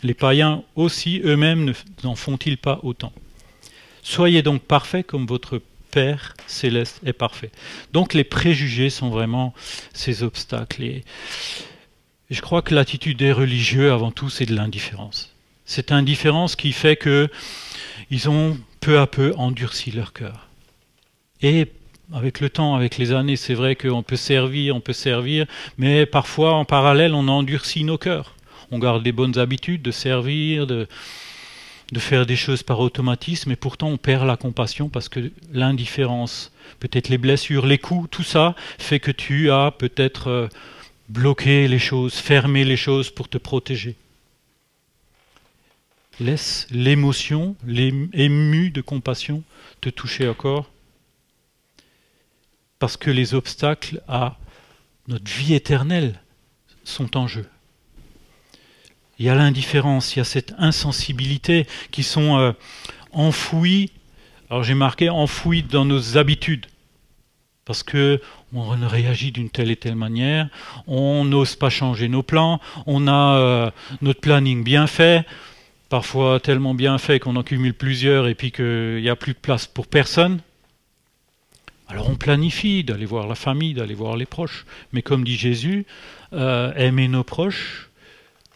Les 0.03 0.13
païens 0.13 0.63
aussi 0.75 1.21
eux-mêmes 1.23 1.73
n'en 2.03 2.15
font-ils 2.15 2.57
pas 2.57 2.79
autant 2.83 3.13
Soyez 4.03 4.41
donc 4.41 4.61
parfaits 4.61 5.07
comme 5.07 5.25
votre 5.25 5.61
Père 5.93 6.33
céleste 6.47 6.99
est 7.05 7.13
parfait. 7.13 7.51
Donc 7.91 8.15
les 8.15 8.23
préjugés 8.23 8.89
sont 8.89 9.11
vraiment 9.11 9.53
ces 9.93 10.23
obstacles. 10.23 10.81
Et 10.81 11.03
je 12.31 12.41
crois 12.41 12.63
que 12.63 12.73
l'attitude 12.73 13.19
des 13.19 13.31
religieux, 13.31 13.91
avant 13.91 14.09
tout, 14.09 14.27
c'est 14.31 14.47
de 14.47 14.55
l'indifférence. 14.55 15.35
Cette 15.65 15.91
indifférence 15.91 16.55
qui 16.55 16.71
fait 16.71 16.95
que 16.95 17.29
ils 18.09 18.27
ont 18.27 18.57
peu 18.79 18.97
à 18.97 19.05
peu 19.05 19.35
endurci 19.37 19.91
leur 19.91 20.13
cœur. 20.13 20.47
Et 21.43 21.67
avec 22.11 22.39
le 22.39 22.49
temps, 22.49 22.73
avec 22.73 22.97
les 22.97 23.11
années, 23.11 23.35
c'est 23.35 23.53
vrai 23.53 23.75
qu'on 23.75 24.01
peut 24.01 24.15
servir, 24.15 24.75
on 24.75 24.81
peut 24.81 24.93
servir, 24.93 25.45
mais 25.77 26.07
parfois 26.07 26.55
en 26.55 26.65
parallèle, 26.65 27.13
on 27.13 27.27
endurcit 27.27 27.83
nos 27.83 27.99
cœurs. 27.99 28.35
On 28.71 28.79
garde 28.79 29.03
des 29.03 29.11
bonnes 29.11 29.37
habitudes 29.37 29.83
de 29.83 29.91
servir, 29.91 30.65
de, 30.65 30.87
de 31.93 31.99
faire 31.99 32.25
des 32.25 32.35
choses 32.35 32.63
par 32.63 32.79
automatisme, 32.79 33.51
et 33.51 33.55
pourtant 33.55 33.87
on 33.87 33.97
perd 33.97 34.25
la 34.25 34.35
compassion 34.35 34.89
parce 34.89 35.09
que 35.09 35.31
l'indifférence, 35.51 36.51
peut-être 36.79 37.09
les 37.09 37.17
blessures, 37.17 37.65
les 37.65 37.77
coups, 37.77 38.09
tout 38.09 38.23
ça 38.23 38.55
fait 38.77 38.99
que 38.99 39.11
tu 39.11 39.51
as 39.51 39.71
peut-être 39.71 40.27
euh, 40.27 40.47
bloqué 41.07 41.67
les 41.67 41.79
choses, 41.79 42.15
fermé 42.15 42.65
les 42.65 42.77
choses 42.77 43.09
pour 43.09 43.29
te 43.29 43.37
protéger. 43.37 43.95
Laisse 46.19 46.67
l'émotion, 46.71 47.55
l'ému 47.65 48.69
de 48.69 48.81
compassion 48.81 49.43
te 49.81 49.89
toucher 49.89 50.27
encore 50.27 50.69
parce 52.79 52.97
que 52.97 53.11
les 53.11 53.33
obstacles 53.33 54.01
à 54.07 54.37
notre 55.07 55.31
vie 55.31 55.53
éternelle 55.53 56.19
sont 56.83 57.17
en 57.17 57.27
jeu. 57.27 57.47
Il 59.23 59.27
y 59.27 59.29
a 59.29 59.35
l'indifférence, 59.35 60.13
il 60.13 60.19
y 60.19 60.21
a 60.21 60.25
cette 60.25 60.53
insensibilité 60.57 61.65
qui 61.91 62.03
sont 62.03 62.37
euh, 62.39 62.51
enfouies. 63.13 63.89
Alors 64.49 64.65
j'ai 64.65 64.73
marqué 64.73 65.09
enfouies 65.09 65.63
dans 65.63 65.85
nos 65.85 66.17
habitudes, 66.17 66.65
parce 67.63 67.83
que 67.83 68.19
on 68.53 68.67
réagit 68.85 69.31
d'une 69.31 69.49
telle 69.49 69.71
et 69.71 69.77
telle 69.77 69.95
manière, 69.95 70.49
on 70.87 71.23
n'ose 71.23 71.55
pas 71.55 71.69
changer 71.69 72.09
nos 72.09 72.21
plans, 72.21 72.59
on 72.85 73.07
a 73.07 73.37
euh, 73.37 73.71
notre 74.01 74.19
planning 74.19 74.61
bien 74.61 74.87
fait, 74.87 75.25
parfois 75.87 76.41
tellement 76.41 76.73
bien 76.73 76.97
fait 76.97 77.21
qu'on 77.21 77.37
en 77.37 77.43
cumule 77.43 77.75
plusieurs 77.75 78.27
et 78.27 78.35
puis 78.35 78.51
qu'il 78.51 78.99
n'y 78.99 79.09
a 79.09 79.15
plus 79.15 79.31
de 79.31 79.39
place 79.39 79.67
pour 79.67 79.87
personne. 79.87 80.41
Alors 81.87 82.09
on 82.09 82.15
planifie 82.15 82.83
d'aller 82.83 83.05
voir 83.05 83.29
la 83.29 83.35
famille, 83.35 83.73
d'aller 83.73 83.95
voir 83.95 84.17
les 84.17 84.25
proches. 84.25 84.65
Mais 84.91 85.01
comme 85.01 85.23
dit 85.23 85.37
Jésus, 85.37 85.85
euh, 86.33 86.73
aimer 86.75 87.07
nos 87.07 87.23
proches 87.23 87.89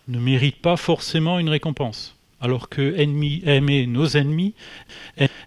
ne 0.07 0.19
mérite 0.19 0.61
pas 0.61 0.77
forcément 0.77 1.39
une 1.39 1.49
récompense. 1.49 2.15
Alors 2.39 2.69
que 2.69 2.95
ennemi, 2.97 3.41
aimer 3.45 3.87
nos 3.87 4.05
ennemis, 4.05 4.53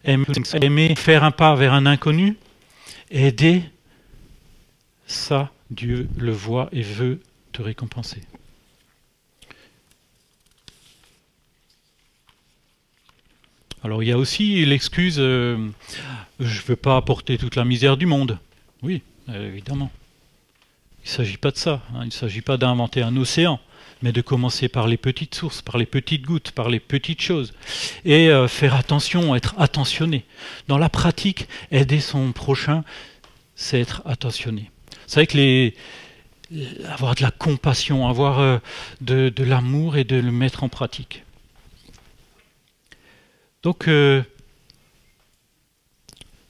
aimer, 0.05 0.27
aimer 0.61 0.95
faire 0.97 1.23
un 1.23 1.31
pas 1.31 1.55
vers 1.55 1.73
un 1.73 1.87
inconnu, 1.87 2.37
aider, 3.11 3.63
ça, 5.07 5.53
Dieu 5.71 6.09
le 6.17 6.33
voit 6.33 6.69
et 6.73 6.83
veut 6.83 7.21
te 7.53 7.63
récompenser. 7.63 8.23
Alors 13.83 14.03
il 14.03 14.09
y 14.09 14.13
a 14.13 14.19
aussi 14.19 14.65
l'excuse 14.67 15.17
euh, 15.19 15.57
je 16.39 16.61
ne 16.61 16.67
veux 16.67 16.77
pas 16.77 16.97
apporter 16.97 17.39
toute 17.39 17.57
la 17.57 17.65
misère 17.65 17.97
du 17.97 18.07
monde. 18.07 18.39
Oui, 18.83 19.03
euh, 19.29 19.49
évidemment. 19.49 19.91
Il 21.05 21.07
ne 21.07 21.11
s'agit 21.11 21.37
pas 21.37 21.51
de 21.51 21.57
ça. 21.57 21.83
Hein. 21.95 22.01
Il 22.03 22.07
ne 22.07 22.13
s'agit 22.13 22.41
pas 22.41 22.57
d'inventer 22.57 23.03
un 23.03 23.17
océan, 23.17 23.61
mais 24.03 24.13
de 24.13 24.21
commencer 24.21 24.69
par 24.69 24.87
les 24.87 24.97
petites 24.97 25.35
sources, 25.35 25.63
par 25.63 25.79
les 25.79 25.87
petites 25.87 26.23
gouttes, 26.23 26.53
par 26.53 26.69
les 26.69 26.81
petites 26.81 27.21
choses. 27.21 27.53
Et 28.05 28.31
euh, 28.31 28.49
faire 28.49 28.75
attention, 28.75 29.35
être 29.35 29.55
attentionné. 29.59 30.25
Dans 30.69 30.79
la 30.79 30.89
pratique, 30.89 31.49
aider 31.71 32.01
son 32.01 32.33
prochain, 32.33 32.85
c'est 33.55 33.81
être 33.81 34.03
attentionné. 34.07 34.71
C'est 35.07 35.21
vrai 35.21 35.27
que 35.27 35.37
les, 35.37 35.75
avoir 36.87 37.15
de 37.15 37.23
la 37.23 37.31
compassion, 37.31 38.09
avoir 38.09 38.41
euh, 38.41 38.59
de, 39.01 39.33
l'amour 39.45 39.97
et 39.97 40.05
de 40.05 40.17
le 40.17 40.33
mettre 40.33 40.65
en 40.65 40.69
pratique. 40.69 41.25
Donc, 43.63 43.89
euh, 43.89 44.23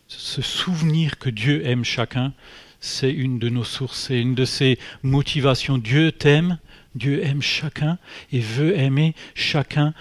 se 0.09 0.43
souvenir 0.43 1.19
que 1.19 1.31
Dieu 1.31 1.67
aime 1.67 1.85
chacun, 1.85 2.33
c'est 2.81 3.11
une 3.11 3.39
de 3.39 3.49
nos 3.49 3.65
sources, 3.65 4.07
c'est 4.07 4.21
une 4.21 4.35
de 4.35 4.45
ses 4.45 4.79
motivations. 5.03 5.79
Dieu 5.79 6.13
t'aime, 6.13 6.59
Dieu 6.95 7.25
aime 7.25 7.43
chacun 7.43 7.99
et 8.33 8.41
veut 8.41 8.79
aimer 8.79 9.15
chacun 9.35 9.95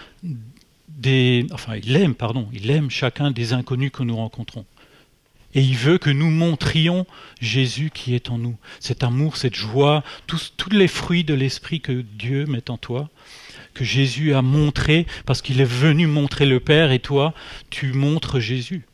des. 0.88 1.46
Enfin, 1.52 1.76
il 1.76 1.96
aime, 1.96 2.16
pardon, 2.16 2.50
il 2.54 2.70
aime 2.70 2.90
chacun 2.90 3.32
des 3.32 3.54
inconnus 3.54 3.92
que 3.92 4.04
nous 4.04 4.16
rencontrons. 4.16 4.66
Et 5.56 5.62
il 5.62 5.76
veut 5.76 5.98
que 5.98 6.12
nous 6.12 6.30
montrions 6.30 7.08
Jésus 7.42 7.90
qui 7.92 8.14
est 8.14 8.30
en 8.30 8.38
nous. 8.38 8.56
Cet 8.80 9.04
amour, 9.04 9.36
cette 9.36 9.56
joie, 9.56 10.04
tous, 10.28 10.54
tous 10.58 10.70
les 10.70 10.88
fruits 10.88 11.24
de 11.24 11.34
l'esprit 11.34 11.82
que 11.82 12.04
Dieu 12.04 12.46
met 12.46 12.70
en 12.70 12.78
toi, 12.78 13.10
que 13.74 13.84
Jésus 13.84 14.36
a 14.36 14.44
montré, 14.44 15.08
parce 15.26 15.42
qu'il 15.42 15.60
est 15.60 15.66
venu 15.66 16.06
montrer 16.06 16.46
le 16.46 16.60
Père, 16.60 16.92
et 16.92 17.00
toi, 17.00 17.34
tu 17.72 17.94
montres 17.94 18.40
Jésus. 18.40 18.86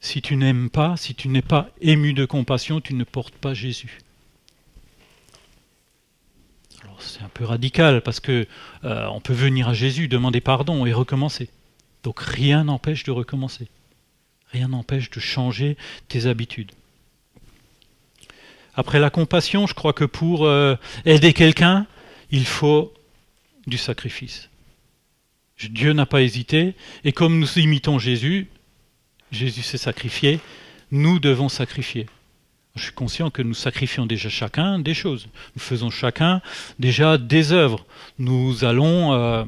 Si 0.00 0.22
tu 0.22 0.36
n'aimes 0.36 0.70
pas, 0.70 0.96
si 0.96 1.14
tu 1.14 1.28
n'es 1.28 1.42
pas 1.42 1.68
ému 1.80 2.14
de 2.14 2.24
compassion, 2.24 2.80
tu 2.80 2.94
ne 2.94 3.04
portes 3.04 3.34
pas 3.34 3.52
Jésus. 3.52 3.98
C'est 7.00 7.22
un 7.22 7.30
peu 7.32 7.44
radical 7.44 8.02
parce 8.02 8.20
que 8.20 8.46
euh, 8.84 9.06
on 9.12 9.20
peut 9.20 9.34
venir 9.34 9.68
à 9.68 9.74
Jésus, 9.74 10.08
demander 10.08 10.40
pardon 10.40 10.86
et 10.86 10.92
recommencer. 10.92 11.48
Donc 12.02 12.20
rien 12.20 12.64
n'empêche 12.64 13.04
de 13.04 13.10
recommencer. 13.10 13.68
Rien 14.52 14.68
n'empêche 14.68 15.10
de 15.10 15.20
changer 15.20 15.76
tes 16.08 16.26
habitudes. 16.26 16.72
Après 18.74 19.00
la 19.00 19.10
compassion, 19.10 19.66
je 19.66 19.74
crois 19.74 19.92
que 19.92 20.04
pour 20.04 20.44
euh, 20.44 20.76
aider 21.04 21.32
quelqu'un, 21.32 21.86
il 22.30 22.46
faut 22.46 22.92
du 23.66 23.78
sacrifice. 23.78 24.48
Dieu 25.70 25.94
n'a 25.94 26.04
pas 26.04 26.20
hésité, 26.20 26.74
et 27.04 27.12
comme 27.12 27.38
nous 27.38 27.58
imitons 27.58 27.98
Jésus, 27.98 28.48
Jésus 29.32 29.62
s'est 29.62 29.78
sacrifié, 29.78 30.38
nous 30.90 31.18
devons 31.18 31.48
sacrifier. 31.48 32.06
Je 32.76 32.82
suis 32.82 32.92
conscient 32.92 33.30
que 33.30 33.40
nous 33.40 33.54
sacrifions 33.54 34.04
déjà 34.04 34.28
chacun 34.28 34.78
des 34.78 34.92
choses. 34.92 35.28
Nous 35.54 35.62
faisons 35.62 35.88
chacun 35.88 36.42
déjà 36.78 37.16
des 37.16 37.52
œuvres. 37.52 37.86
Nous 38.18 38.64
allons 38.64 39.14
euh, 39.14 39.44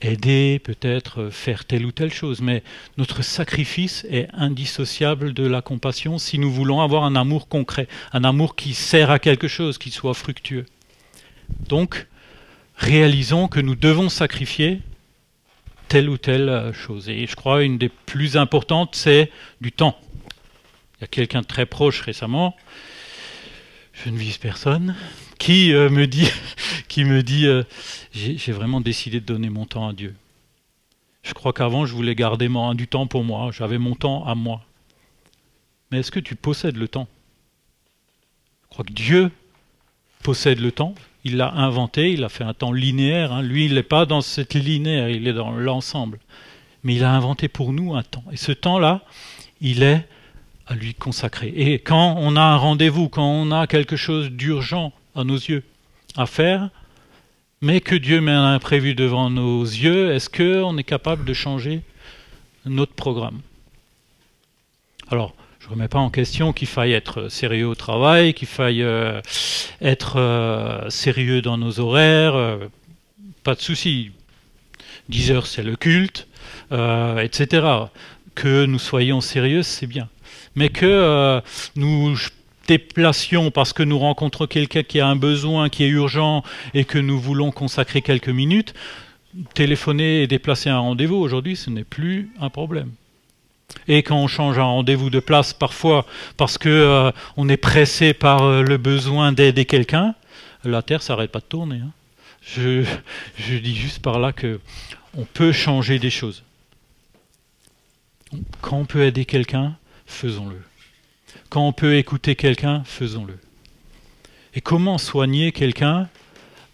aider, 0.00 0.60
peut-être 0.62 1.28
faire 1.30 1.64
telle 1.64 1.84
ou 1.84 1.90
telle 1.90 2.12
chose, 2.12 2.40
mais 2.40 2.62
notre 2.98 3.22
sacrifice 3.22 4.06
est 4.08 4.28
indissociable 4.32 5.34
de 5.34 5.44
la 5.44 5.60
compassion 5.60 6.18
si 6.18 6.38
nous 6.38 6.52
voulons 6.52 6.80
avoir 6.80 7.02
un 7.02 7.16
amour 7.16 7.48
concret, 7.48 7.88
un 8.12 8.22
amour 8.22 8.54
qui 8.54 8.74
sert 8.74 9.10
à 9.10 9.18
quelque 9.18 9.48
chose, 9.48 9.76
qui 9.76 9.90
soit 9.90 10.14
fructueux. 10.14 10.66
Donc, 11.68 12.06
réalisons 12.76 13.48
que 13.48 13.60
nous 13.60 13.74
devons 13.74 14.08
sacrifier 14.08 14.80
telle 15.88 16.08
ou 16.08 16.16
telle 16.16 16.72
chose. 16.72 17.08
Et 17.08 17.26
je 17.26 17.34
crois 17.34 17.64
une 17.64 17.76
des 17.76 17.88
plus 17.88 18.36
importantes, 18.36 18.94
c'est 18.94 19.32
du 19.60 19.72
temps. 19.72 19.98
A 21.02 21.08
quelqu'un 21.08 21.40
de 21.40 21.46
très 21.46 21.66
proche 21.66 22.00
récemment, 22.00 22.54
je 23.92 24.08
ne 24.08 24.16
vise 24.16 24.38
personne, 24.38 24.94
qui 25.38 25.72
euh, 25.72 25.90
me 25.90 26.06
dit, 26.06 26.28
euh, 27.46 27.64
j'ai 28.12 28.52
vraiment 28.52 28.80
décidé 28.80 29.20
de 29.20 29.26
donner 29.26 29.50
mon 29.50 29.66
temps 29.66 29.88
à 29.88 29.92
Dieu. 29.92 30.14
Je 31.24 31.34
crois 31.34 31.52
qu'avant, 31.52 31.86
je 31.86 31.92
voulais 31.92 32.14
garder 32.14 32.48
du 32.74 32.86
temps 32.86 33.08
pour 33.08 33.24
moi, 33.24 33.50
j'avais 33.52 33.78
mon 33.78 33.96
temps 33.96 34.24
à 34.26 34.36
moi. 34.36 34.62
Mais 35.90 35.98
est-ce 35.98 36.12
que 36.12 36.20
tu 36.20 36.36
possèdes 36.36 36.76
le 36.76 36.86
temps? 36.86 37.08
Je 38.62 38.68
crois 38.70 38.84
que 38.84 38.92
Dieu 38.92 39.32
possède 40.22 40.60
le 40.60 40.70
temps, 40.70 40.94
il 41.24 41.36
l'a 41.36 41.52
inventé, 41.52 42.12
il 42.12 42.22
a 42.22 42.28
fait 42.28 42.44
un 42.44 42.54
temps 42.54 42.72
linéaire. 42.72 43.32
Hein. 43.32 43.42
Lui, 43.42 43.66
il 43.66 43.74
n'est 43.74 43.82
pas 43.82 44.06
dans 44.06 44.20
cette 44.20 44.54
linéaire, 44.54 45.08
il 45.08 45.26
est 45.26 45.32
dans 45.32 45.50
l'ensemble. 45.50 46.20
Mais 46.84 46.94
il 46.94 47.02
a 47.02 47.12
inventé 47.12 47.48
pour 47.48 47.72
nous 47.72 47.94
un 47.94 48.04
temps. 48.04 48.24
Et 48.30 48.36
ce 48.36 48.52
temps-là, 48.52 49.04
il 49.60 49.82
est 49.82 50.06
lui 50.74 50.94
consacrer. 50.94 51.52
Et 51.54 51.78
quand 51.78 52.16
on 52.18 52.36
a 52.36 52.42
un 52.42 52.56
rendez-vous, 52.56 53.08
quand 53.08 53.26
on 53.26 53.50
a 53.50 53.66
quelque 53.66 53.96
chose 53.96 54.30
d'urgent 54.30 54.92
à 55.14 55.24
nos 55.24 55.36
yeux 55.36 55.64
à 56.16 56.26
faire, 56.26 56.70
mais 57.60 57.80
que 57.80 57.94
Dieu 57.94 58.20
met 58.20 58.32
un 58.32 58.54
imprévu 58.54 58.94
devant 58.94 59.30
nos 59.30 59.62
yeux, 59.62 60.12
est-ce 60.12 60.28
qu'on 60.28 60.76
est 60.76 60.84
capable 60.84 61.24
de 61.24 61.32
changer 61.32 61.82
notre 62.66 62.94
programme? 62.94 63.40
Alors, 65.10 65.34
je 65.60 65.68
ne 65.68 65.74
remets 65.74 65.88
pas 65.88 66.00
en 66.00 66.10
question 66.10 66.52
qu'il 66.52 66.66
faille 66.66 66.92
être 66.92 67.28
sérieux 67.28 67.68
au 67.68 67.76
travail, 67.76 68.34
qu'il 68.34 68.48
faille 68.48 68.82
euh, 68.82 69.20
être 69.80 70.18
euh, 70.18 70.90
sérieux 70.90 71.40
dans 71.40 71.56
nos 71.56 71.78
horaires, 71.78 72.34
euh, 72.34 72.66
pas 73.44 73.54
de 73.54 73.60
souci. 73.60 74.10
10 75.08 75.30
heures, 75.30 75.46
c'est 75.46 75.62
le 75.62 75.76
culte, 75.76 76.26
etc. 76.70 77.66
Que 78.34 78.64
nous 78.64 78.78
soyons 78.78 79.20
sérieux, 79.20 79.62
c'est 79.62 79.86
bien. 79.86 80.08
Mais 80.54 80.68
que 80.68 81.40
nous 81.76 82.16
déplacions 82.66 83.50
parce 83.50 83.72
que 83.72 83.82
nous 83.82 83.98
rencontrons 83.98 84.46
quelqu'un 84.46 84.82
qui 84.82 85.00
a 85.00 85.06
un 85.06 85.16
besoin 85.16 85.68
qui 85.68 85.84
est 85.84 85.88
urgent 85.88 86.42
et 86.74 86.84
que 86.84 86.98
nous 86.98 87.18
voulons 87.18 87.50
consacrer 87.50 88.02
quelques 88.02 88.28
minutes, 88.28 88.74
téléphoner 89.54 90.22
et 90.22 90.26
déplacer 90.26 90.70
un 90.70 90.78
rendez-vous 90.78 91.16
aujourd'hui, 91.16 91.56
ce 91.56 91.70
n'est 91.70 91.84
plus 91.84 92.30
un 92.40 92.50
problème. 92.50 92.92
Et 93.88 94.02
quand 94.02 94.16
on 94.16 94.26
change 94.26 94.58
un 94.58 94.64
rendez-vous 94.64 95.10
de 95.10 95.20
place, 95.20 95.52
parfois 95.54 96.04
parce 96.36 96.58
que 96.58 96.68
euh, 96.68 97.10
on 97.36 97.48
est 97.48 97.56
pressé 97.56 98.12
par 98.12 98.42
euh, 98.42 98.62
le 98.62 98.76
besoin 98.76 99.32
d'aider 99.32 99.64
quelqu'un, 99.64 100.14
la 100.64 100.82
Terre 100.82 101.02
s'arrête 101.02 101.30
pas 101.30 101.40
de 101.40 101.44
tourner. 101.44 101.76
Hein. 101.76 101.90
Je, 102.42 102.84
je, 103.36 103.56
dis 103.56 103.74
juste 103.74 104.00
par 104.00 104.18
là 104.18 104.32
que 104.32 104.60
on 105.16 105.24
peut 105.24 105.52
changer 105.52 105.98
des 105.98 106.10
choses. 106.10 106.42
Quand 108.60 108.78
on 108.78 108.84
peut 108.84 109.04
aider 109.04 109.24
quelqu'un, 109.24 109.76
faisons-le. 110.12 110.60
Quand 111.48 111.66
on 111.66 111.72
peut 111.72 111.96
écouter 111.96 112.36
quelqu'un, 112.36 112.84
faisons-le. 112.84 113.38
Et 114.54 114.60
comment 114.60 114.98
soigner 114.98 115.52
quelqu'un 115.52 116.08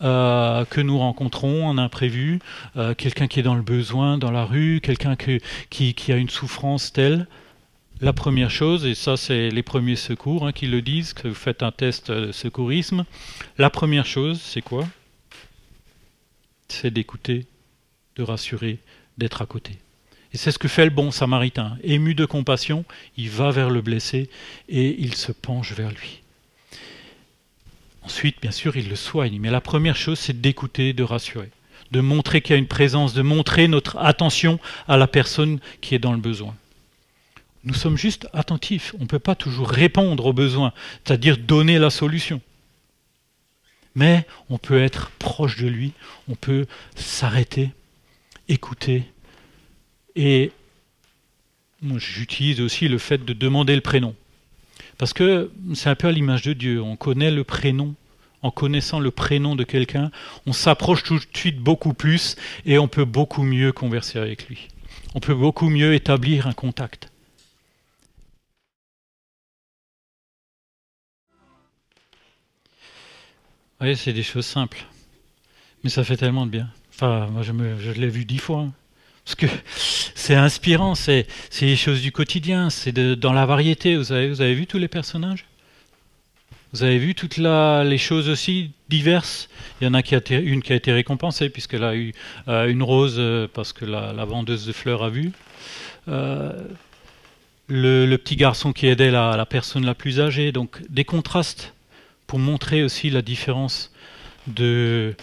euh, 0.03 0.65
que 0.65 0.81
nous 0.81 0.99
rencontrons 0.99 1.67
en 1.67 1.79
imprévu, 1.79 2.41
euh, 2.77 2.95
quelqu'un 2.95 3.27
qui 3.27 3.41
est 3.41 3.43
dans 3.43 3.55
le 3.55 3.63
besoin 3.63 4.19
dans 4.19 4.31
la 4.31 4.45
rue, 4.45 4.81
quelqu'un 4.81 5.17
qui, 5.17 6.13
a 6.13 6.17
une 6.17 6.29
souffrance 6.29 6.93
telle? 6.93 7.27
La 8.01 8.13
première 8.13 8.51
chose, 8.51 8.87
et 8.87 8.95
ça 8.95 9.17
c'est 9.17 9.49
les 9.51 9.63
premiers 9.65 9.97
secours 9.97 10.47
hein, 10.47 10.53
qui 10.53 10.69
le 10.69 10.83
disent, 10.83 11.15
que 11.15 11.27
vous 11.27 11.35
faites 11.35 11.65
un 11.65 11.73
test 11.73 12.13
de 12.13 12.31
secourisme, 12.31 13.05
la 13.59 13.71
première 13.71 14.07
chose 14.07 14.41
c'est 14.41 14.63
quoi? 14.63 14.87
C'est 16.69 16.93
d'écouter, 16.93 17.47
de 18.15 18.23
rassurer, 18.23 18.79
d'être 19.17 19.43
à 19.43 19.47
côté. 19.47 19.79
Et 20.33 20.37
c'est 20.37 20.51
ce 20.51 20.59
que 20.59 20.69
fait 20.69 20.85
le 20.85 20.91
bon 20.91 21.11
samaritain. 21.11 21.77
Ému 21.83 22.15
de 22.15 22.27
compassion, 22.27 22.85
il 23.17 23.31
va 23.31 23.51
vers 23.51 23.71
le 23.71 23.81
blessé 23.81 24.29
et 24.69 24.97
il 25.01 25.15
se 25.15 25.33
penche 25.33 25.73
vers 25.73 25.91
lui. 25.91 26.21
Ensuite, 28.03 28.41
bien 28.41 28.51
sûr, 28.51 28.77
il 28.77 28.89
le 28.89 28.97
soigne. 28.97 29.39
Mais 29.41 29.51
la 29.51 29.61
première 29.61 29.97
chose, 29.97 30.19
c'est 30.19 30.41
d'écouter, 30.41 30.93
de 30.93 31.03
rassurer, 31.03 31.51
de 31.91 32.01
montrer 32.01 32.41
qu'il 32.41 32.53
y 32.53 32.57
a 32.57 32.59
une 32.59 32.67
présence, 32.67 33.15
de 33.15 33.23
montrer 33.23 33.69
notre 33.69 33.97
attention 33.99 34.59
à 34.87 34.97
la 34.97 35.07
personne 35.07 35.61
qui 35.81 35.95
est 35.95 35.99
dans 35.99 36.13
le 36.13 36.19
besoin. 36.19 36.55
Nous 37.65 37.75
sommes 37.75 37.99
juste 37.99 38.29
attentifs. 38.33 38.95
On 38.99 39.03
ne 39.03 39.09
peut 39.09 39.19
pas 39.19 39.35
toujours 39.35 39.69
répondre 39.69 40.27
aux 40.27 40.33
besoins, 40.33 40.73
c'est-à-dire 41.05 41.39
donner 41.39 41.79
la 41.79 41.91
solution. 41.91 42.41
Mais 43.95 44.27
on 44.49 44.59
peut 44.59 44.81
être 44.81 45.11
proche 45.19 45.57
de 45.57 45.67
lui, 45.67 45.93
on 46.29 46.35
peut 46.35 46.67
s'arrêter, 46.95 47.71
écouter. 48.49 49.05
Et 50.19 50.51
j'utilise 51.97 52.61
aussi 52.61 52.89
le 52.89 52.99
fait 52.99 53.25
de 53.25 53.33
demander 53.33 53.77
le 53.77 53.81
prénom. 53.81 54.17
Parce 54.99 55.13
que 55.13 55.53
c'est 55.75 55.89
un 55.89 55.95
peu 55.95 56.09
à 56.09 56.13
l'image 56.13 56.43
de 56.43 56.55
Dieu. 56.55 56.83
On 56.83 56.97
connaît 56.97 57.31
le 57.31 57.45
prénom. 57.45 57.95
En 58.43 58.51
connaissant 58.51 58.99
le 58.99 59.13
prénom 59.13 59.55
de 59.57 59.65
quelqu'un, 59.65 60.11
on 60.47 60.53
s'approche 60.53 61.03
tout 61.05 61.19
de 61.19 61.27
suite 61.35 61.59
beaucoup 61.59 61.95
plus 61.95 62.37
et 62.67 62.79
on 62.79 62.87
peut 62.87 63.05
beaucoup 63.05 63.43
mieux 63.43 63.73
converser 63.73 64.19
avec 64.19 64.49
lui. 64.49 64.69
On 65.15 65.21
peut 65.21 65.35
beaucoup 65.35 65.69
mieux 65.69 65.95
établir 65.95 66.49
un 66.49 66.53
contact. 66.53 67.11
Oui, 73.81 73.97
c'est 73.97 74.13
des 74.13 74.25
choses 74.25 74.47
simples. 74.47 74.85
Mais 75.85 75.91
ça 75.91 76.03
fait 76.03 76.17
tellement 76.17 76.47
de 76.47 76.51
bien. 76.51 76.69
Enfin, 76.91 77.29
moi, 77.29 77.43
je, 77.43 77.53
l'ai 77.93 78.09
vu 78.09 78.25
dix 78.25 78.39
fois. 78.39 78.69
Parce 79.29 79.35
que 79.35 79.47
c'est 79.75 80.37
inspirant, 80.37 80.95
c'est 80.95 81.27
les 81.61 81.77
choses 81.77 82.01
du 82.01 82.13
quotidien, 82.13 82.71
c'est 82.71 82.93
dans 82.93 83.35
la 83.35 83.45
variété. 83.45 83.95
Vous 83.95 84.11
avez, 84.11 84.55
vu 84.55 84.67
tous 84.67 84.79
les 84.79 84.89
personnages? 84.89 85.45
Vous 86.73 86.83
avez 86.83 86.97
vu 86.97 87.15
toutes 87.15 87.37
les 87.37 87.99
choses 87.99 88.31
aussi 88.31 88.71
diverses? 88.89 89.51
Il 89.83 89.85
y 89.85 89.87
en 89.87 89.93
a 89.93 90.01
une 90.31 90.63
qui 90.63 90.73
a 90.73 90.77
été 90.77 90.93
récompensée 90.93 91.51
puisqu'elle 91.51 91.85
a 91.85 91.95
eu 91.95 92.15
une 92.47 92.83
rose 92.83 93.17
euh, 93.19 93.47
parce 93.53 93.75
que 93.75 93.85
la, 93.85 94.25
vendeuse 94.25 94.65
de 94.65 94.73
fleurs 94.73 95.03
a 95.03 95.11
vu. 95.11 95.33
Euh, 96.09 96.51
le, 97.67 98.17
petit 98.17 98.37
garçon 98.37 98.73
qui 98.73 98.87
aidait 98.87 99.11
la 99.11 99.45
personne 99.45 99.85
la 99.85 99.95
plus 99.95 100.21
âgée. 100.21 100.53
Donc 100.53 100.81
des 100.89 101.05
contrastes 101.05 101.75
pour 102.27 102.39
montrer 102.39 102.83
aussi 102.83 103.11
la 103.11 103.21
différence 103.21 103.93
de, 104.47 105.15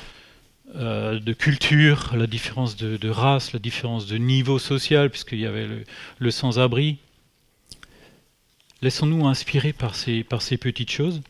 euh, 0.76 1.20
de 1.20 1.34
culture, 1.34 2.14
la 2.16 2.28
différence 2.28 2.76
de, 2.76 3.10
race, 3.10 3.54
la 3.54 3.60
différence 3.60 4.08
de 4.08 4.18
niveau 4.18 4.58
social, 4.58 5.10
puisqu'il 5.10 5.40
y 5.40 5.46
avait 5.46 5.68
le, 6.18 6.32
sans-abri. 6.32 6.98
Laissons-nous 8.82 9.28
inspirer 9.28 9.74
par 9.74 9.96
ces, 9.96 10.24
petites 10.24 10.92
choses 10.92 11.22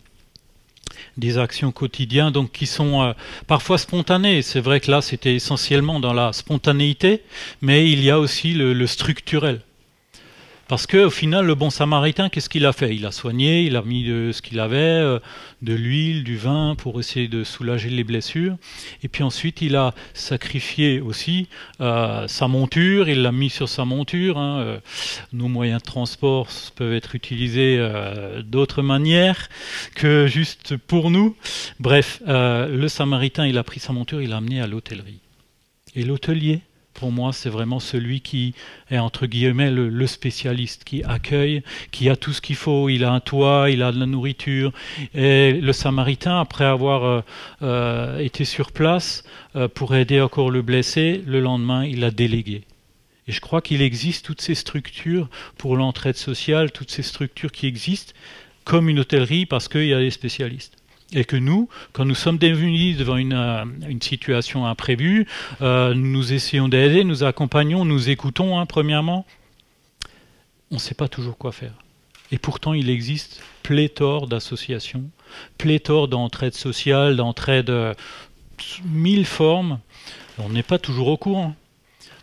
des 1.17 1.37
actions 1.37 1.71
quotidiennes 1.71 2.31
donc 2.31 2.51
qui 2.51 2.65
sont 2.65 3.01
euh, 3.01 3.13
parfois 3.47 3.77
spontanées. 3.77 4.41
C'est 4.41 4.61
vrai 4.61 4.79
que 4.79 4.89
là 4.89 5.01
c'était 5.01 5.35
essentiellement 5.35 5.99
dans 5.99 6.13
la 6.13 6.31
spontanéité, 6.31 7.21
mais 7.61 7.89
il 7.89 8.01
y 8.03 8.09
a 8.09 8.19
aussi 8.19 8.53
le 8.53 8.87
structurel. 8.87 9.61
Parce 10.67 10.87
qu'au 10.87 11.11
final, 11.11 11.45
le 11.45 11.53
bon 11.53 11.69
samaritain, 11.69 12.27
qu'est-ce 12.27 12.49
qu'il 12.49 12.65
a 12.65 12.73
fait? 12.73 12.95
Il 12.95 13.05
a 13.05 13.11
soigné, 13.11 13.61
il 13.61 13.75
a 13.75 13.83
mis 13.83 14.03
de 14.03 14.31
ce 14.31 14.41
qu'il 14.41 14.59
avait, 14.59 14.77
euh, 14.77 15.19
de 15.61 15.75
l'huile, 15.75 16.23
du 16.23 16.37
vin, 16.37 16.73
pour 16.75 16.99
essayer 16.99 17.27
de 17.27 17.43
soulager 17.43 17.91
les 17.91 18.03
blessures. 18.03 18.57
Et 19.03 19.07
puis 19.07 19.21
ensuite, 19.21 19.61
il 19.61 19.75
a 19.75 19.93
sacrifié 20.15 21.01
aussi 21.01 21.49
euh, 21.81 22.27
sa 22.27 22.47
monture, 22.47 23.09
il 23.09 23.21
l'a 23.21 23.31
mis 23.31 23.51
sur 23.51 23.69
sa 23.69 23.85
monture. 23.85 24.39
Hein, 24.39 24.59
euh, 24.59 24.79
nos 25.33 25.47
moyens 25.47 25.83
de 25.83 25.85
transport 25.85 26.47
peuvent 26.75 26.93
être 26.93 27.13
utilisés 27.13 27.79
d'autres 28.43 28.81
manières 28.81 29.49
que 29.93 30.25
juste 30.25 30.77
pour 30.77 31.11
nous. 31.11 31.35
Bref, 31.79 32.21
le 32.25 32.87
samaritain, 32.87 33.45
il 33.45 33.59
a 33.59 33.63
pris 33.63 33.79
sa 33.79 33.93
monture, 33.93 34.21
il 34.21 34.31
l'a 34.31 34.37
amené 34.37 34.61
à 34.61 34.67
l'hôtellerie. 34.67 35.19
Et 35.95 36.03
l'hôtelier, 36.03 36.61
pour 36.95 37.11
moi, 37.11 37.33
c'est 37.33 37.49
vraiment 37.49 37.79
celui 37.79 38.21
qui 38.21 38.55
est 38.89 38.97
entre 38.97 39.27
guillemets 39.27 39.69
le, 39.69 40.07
spécialiste, 40.07 40.85
qui 40.85 41.03
accueille, 41.03 41.61
qui 41.91 42.09
a 42.09 42.15
tout 42.15 42.33
ce 42.33 42.41
qu'il 42.41 42.55
faut. 42.55 42.89
Il 42.89 43.03
a 43.03 43.11
un 43.11 43.19
toit, 43.19 43.69
il 43.69 43.83
a 43.83 43.91
de 43.91 43.99
la 43.99 44.05
nourriture. 44.05 44.71
Et 45.13 45.51
le 45.53 45.73
Samaritain, 45.73 46.39
après 46.39 46.65
avoir 46.65 47.03
euh, 47.03 47.21
euh, 47.61 48.19
été 48.19 48.45
sur 48.45 48.71
place 48.71 49.23
euh, 49.55 49.67
pour 49.67 49.95
aider 49.95 50.21
encore 50.21 50.49
le 50.49 50.61
blessé, 50.61 51.21
le 51.27 51.41
lendemain, 51.41 51.85
il 51.85 52.03
a 52.03 52.11
délégué. 52.11 52.63
Et 53.27 53.31
je 53.31 53.41
crois 53.41 53.61
qu'il 53.61 53.81
existe 53.81 54.25
toutes 54.25 54.41
ces 54.41 54.55
structures 54.55 55.27
pour 55.57 55.75
l'entraide 55.75 56.15
sociale, 56.15 56.71
toutes 56.71 56.91
ces 56.91 57.03
structures 57.03 57.51
qui 57.51 57.67
existent 57.67 58.13
comme 58.63 58.87
une 58.87 58.99
hôtellerie 58.99 59.45
parce 59.45 59.67
qu'il 59.67 59.85
y 59.85 59.93
a 59.93 59.99
des 59.99 60.11
spécialistes. 60.11 60.74
Et 61.13 61.23
que 61.23 61.35
nous, 61.35 61.69
quand 61.93 62.05
nous 62.05 62.15
sommes 62.15 62.37
devenus 62.37 62.97
devant 62.97 63.17
une, 63.17 63.33
euh, 63.33 63.63
une 63.87 64.01
situation 64.01 64.65
imprévue, 64.65 65.27
euh, 65.61 65.93
nous 65.93 66.33
essayons 66.33 66.67
d'aider, 66.67 67.03
nous 67.03 67.23
accompagnons, 67.23 67.85
nous 67.85 68.09
écoutons, 68.09 68.59
hein, 68.59 68.65
premièrement. 68.65 69.25
On 70.71 70.75
ne 70.75 70.79
sait 70.79 70.95
pas 70.95 71.07
toujours 71.07 71.37
quoi 71.37 71.51
faire. 71.51 71.73
Et 72.31 72.39
pourtant, 72.39 72.73
il 72.73 72.89
existe 72.89 73.41
pléthore 73.61 74.27
d'associations, 74.27 75.03
pléthore 75.57 76.07
d'entraide 76.07 76.55
sociale, 76.55 77.15
d'entraide 77.15 77.69
euh, 77.69 77.93
mille 78.83 79.25
formes. 79.25 79.79
On 80.39 80.49
n'est 80.49 80.63
pas 80.63 80.79
toujours 80.79 81.07
au 81.07 81.17
courant. 81.17 81.55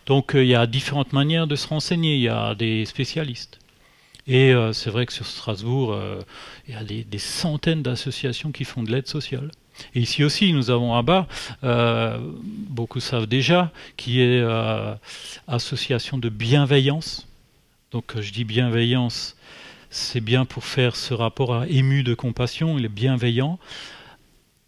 Donc 0.07 0.33
il 0.35 0.47
y 0.47 0.57
a 0.57 0.67
différentes 0.67 1.13
manières 1.13 1.47
de 1.47 1.55
se 1.55 1.69
renseigner, 1.69 2.17
il 2.17 2.23
y 2.23 2.29
a 2.29 2.57
des 2.57 2.85
spécialistes. 2.85 3.62
Et 4.27 4.53
euh, 4.53 4.73
c'est 4.73 4.91
vrai 4.91 5.07
que 5.07 5.13
sur 5.13 5.27
Strasbourg, 5.27 5.93
euh, 5.93 6.21
il 6.69 6.75
y 6.75 6.77
a 6.77 6.85
des, 6.85 7.19
centaines 7.19 7.83
d'associations 7.83 8.53
qui 8.53 8.65
font 8.65 8.83
de 8.83 8.91
l'aide 8.91 9.09
sociale. 9.09 9.51
Et 9.95 10.01
ici 10.01 10.23
aussi, 10.23 10.53
nous 10.53 10.71
avons 10.71 10.95
un 10.95 11.03
bar, 11.03 11.27
euh, 11.65 12.19
beaucoup 12.69 13.01
savent 13.01 13.27
déjà, 13.27 13.73
qui 13.97 14.21
est 14.21 14.45
association 15.49 16.19
de 16.19 16.29
bienveillance. 16.29 17.27
Donc 17.91 18.21
je 18.21 18.33
dis 18.33 18.45
bienveillance, 18.45 19.37
c'est 19.91 20.21
bien 20.21 20.45
pour 20.45 20.65
faire 20.65 20.95
ce 20.95 21.15
rapport 21.15 21.55
à 21.55 21.67
ému 21.67 22.03
de 22.03 22.15
compassion, 22.15 22.79
il 22.79 22.85
est 22.85 22.89
bienveillant. 22.89 23.59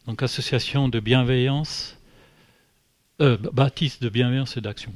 Donc 0.06 0.22
association 0.22 0.88
de 0.88 1.00
bienveillance, 1.00 1.96
baptiste 3.20 4.02
de 4.02 4.08
bienveillance 4.08 4.56
et 4.56 4.60
d'action. 4.60 4.92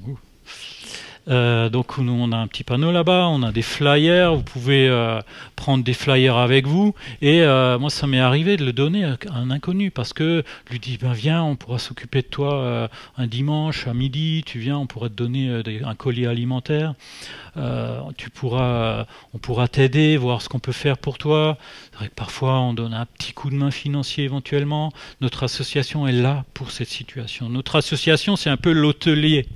Euh, 1.28 1.68
donc 1.68 1.98
nous, 1.98 2.12
on 2.12 2.32
a 2.32 2.36
un 2.36 2.46
petit 2.46 2.64
panneau 2.64 2.90
là-bas, 2.90 3.28
on 3.28 3.42
a 3.42 3.52
des 3.52 3.62
flyers, 3.62 4.34
vous 4.34 4.42
pouvez 4.42 4.88
euh, 4.88 5.20
prendre 5.56 5.84
des 5.84 5.92
flyers 5.92 6.36
avec 6.36 6.66
vous. 6.66 6.94
Et 7.20 7.42
euh, 7.42 7.78
moi, 7.78 7.90
ça 7.90 8.06
m'est 8.06 8.20
arrivé 8.20 8.56
de 8.56 8.64
le 8.64 8.72
donner 8.72 9.04
à 9.04 9.16
un 9.34 9.50
inconnu 9.50 9.90
parce 9.90 10.12
que 10.12 10.42
lui 10.70 10.78
dit, 10.78 10.98
ben 10.98 11.12
viens, 11.12 11.42
on 11.42 11.56
pourra 11.56 11.78
s'occuper 11.78 12.22
de 12.22 12.26
toi 12.26 12.88
un 13.16 13.26
dimanche 13.26 13.86
à 13.86 13.94
midi, 13.94 14.42
tu 14.46 14.58
viens, 14.58 14.78
on 14.78 14.86
pourra 14.86 15.08
te 15.08 15.14
donner 15.14 15.62
un 15.84 15.94
collier 15.94 16.26
alimentaire. 16.26 16.94
tu 18.16 18.30
pourras, 18.30 19.06
on 19.34 19.38
pourra 19.38 19.68
t'aider, 19.68 20.16
voir 20.16 20.42
ce 20.42 20.48
qu'on 20.48 20.58
peut 20.58 20.72
faire 20.72 20.98
pour 20.98 21.18
toi. 21.18 21.58
Vrai 21.94 22.08
que 22.08 22.14
parfois, 22.14 22.60
on 22.60 22.72
donne 22.72 22.94
un 22.94 23.06
petit 23.06 23.32
coup 23.32 23.50
de 23.50 23.56
main 23.56 23.70
financier 23.70 24.24
éventuellement. 24.24 24.92
Notre 25.20 25.44
association 25.44 26.06
est 26.06 26.12
là 26.12 26.44
pour 26.54 26.70
cette 26.70 26.88
situation. 26.88 27.48
Notre 27.48 27.76
association, 27.76 28.36
c'est 28.36 28.50
un 28.50 28.56
peu 28.56 28.72
l'hôtelier 28.72 29.46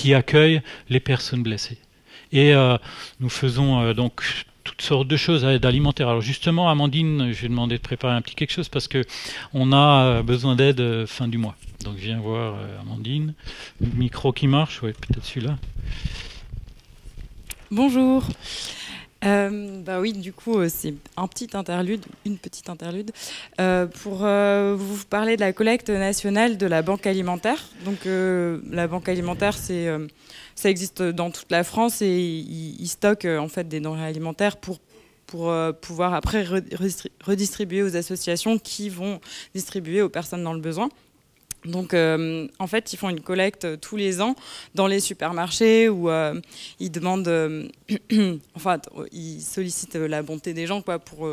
qui 0.00 0.14
accueille 0.14 0.62
les 0.88 0.98
personnes 0.98 1.42
blessées. 1.42 1.76
Et 2.32 2.54
euh, 2.54 2.78
nous 3.20 3.28
faisons 3.28 3.80
euh, 3.82 3.92
donc 3.92 4.22
toutes 4.64 4.80
sortes 4.80 5.08
de 5.08 5.16
choses 5.18 5.44
à 5.44 5.52
aide 5.52 5.66
alimentaire. 5.66 6.08
Alors 6.08 6.22
justement, 6.22 6.70
Amandine, 6.70 7.32
j'ai 7.32 7.48
demandé 7.48 7.76
de 7.76 7.82
préparer 7.82 8.14
un 8.14 8.22
petit 8.22 8.34
quelque 8.34 8.52
chose 8.52 8.70
parce 8.70 8.88
que 8.88 9.04
on 9.52 9.72
a 9.72 10.04
euh, 10.04 10.22
besoin 10.22 10.56
d'aide 10.56 11.04
fin 11.04 11.28
du 11.28 11.36
mois. 11.36 11.54
Donc 11.84 11.96
je 11.98 12.04
viens 12.04 12.18
voir 12.18 12.56
Amandine. 12.80 13.34
micro 13.94 14.32
qui 14.32 14.46
marche, 14.46 14.82
oui, 14.82 14.92
peut-être 14.92 15.24
celui-là. 15.26 15.58
Bonjour. 17.70 18.24
Euh, 19.24 19.82
bah 19.82 20.00
oui, 20.00 20.12
du 20.12 20.32
coup, 20.32 20.58
euh, 20.58 20.68
c'est 20.70 20.94
un 21.16 21.26
petit 21.26 21.48
interlude, 21.54 22.04
une 22.24 22.38
petite 22.38 22.70
interlude, 22.70 23.10
euh, 23.60 23.86
pour 23.86 24.18
vous 24.76 25.04
parler 25.04 25.36
de 25.36 25.40
la 25.40 25.52
collecte 25.52 25.90
nationale 25.90 26.56
de 26.56 26.66
la 26.66 26.82
banque 26.82 27.06
alimentaire. 27.06 27.68
Donc, 27.84 28.06
la 28.06 28.86
banque 28.86 29.08
alimentaire, 29.08 29.56
c'est, 29.56 29.88
ça 30.54 30.70
existe 30.70 31.02
dans 31.02 31.30
toute 31.30 31.50
la 31.50 31.64
France 31.64 32.02
et 32.02 32.18
ils, 32.18 32.88
stockent 32.88 33.26
en 33.26 33.48
fait 33.48 33.68
des 33.68 33.80
denrées 33.80 34.06
alimentaires 34.06 34.56
pour 34.56 34.78
pour 35.26 35.54
pouvoir 35.80 36.12
après 36.12 36.44
redistribuer 37.24 37.84
aux 37.84 37.94
associations 37.94 38.58
qui 38.58 38.88
vont 38.88 39.20
distribuer 39.54 40.02
aux 40.02 40.08
personnes 40.08 40.42
dans 40.42 40.52
le 40.52 40.60
besoin. 40.60 40.88
Donc, 41.64 41.92
euh, 41.92 42.48
en 42.58 42.66
fait, 42.66 42.92
ils 42.92 42.96
font 42.96 43.10
une 43.10 43.20
collecte 43.20 43.64
euh, 43.64 43.76
tous 43.76 43.96
les 43.96 44.20
ans 44.20 44.34
dans 44.74 44.86
les 44.86 45.00
supermarchés 45.00 45.88
où 45.88 46.08
euh, 46.08 46.40
ils 46.78 46.90
demandent, 46.90 47.70
enfin, 48.54 48.78
ils 49.12 49.40
sollicitent 49.40 49.96
la 49.96 50.22
bonté 50.22 50.54
des 50.54 50.66
gens, 50.66 50.82
quoi, 50.82 50.98
pour 50.98 51.28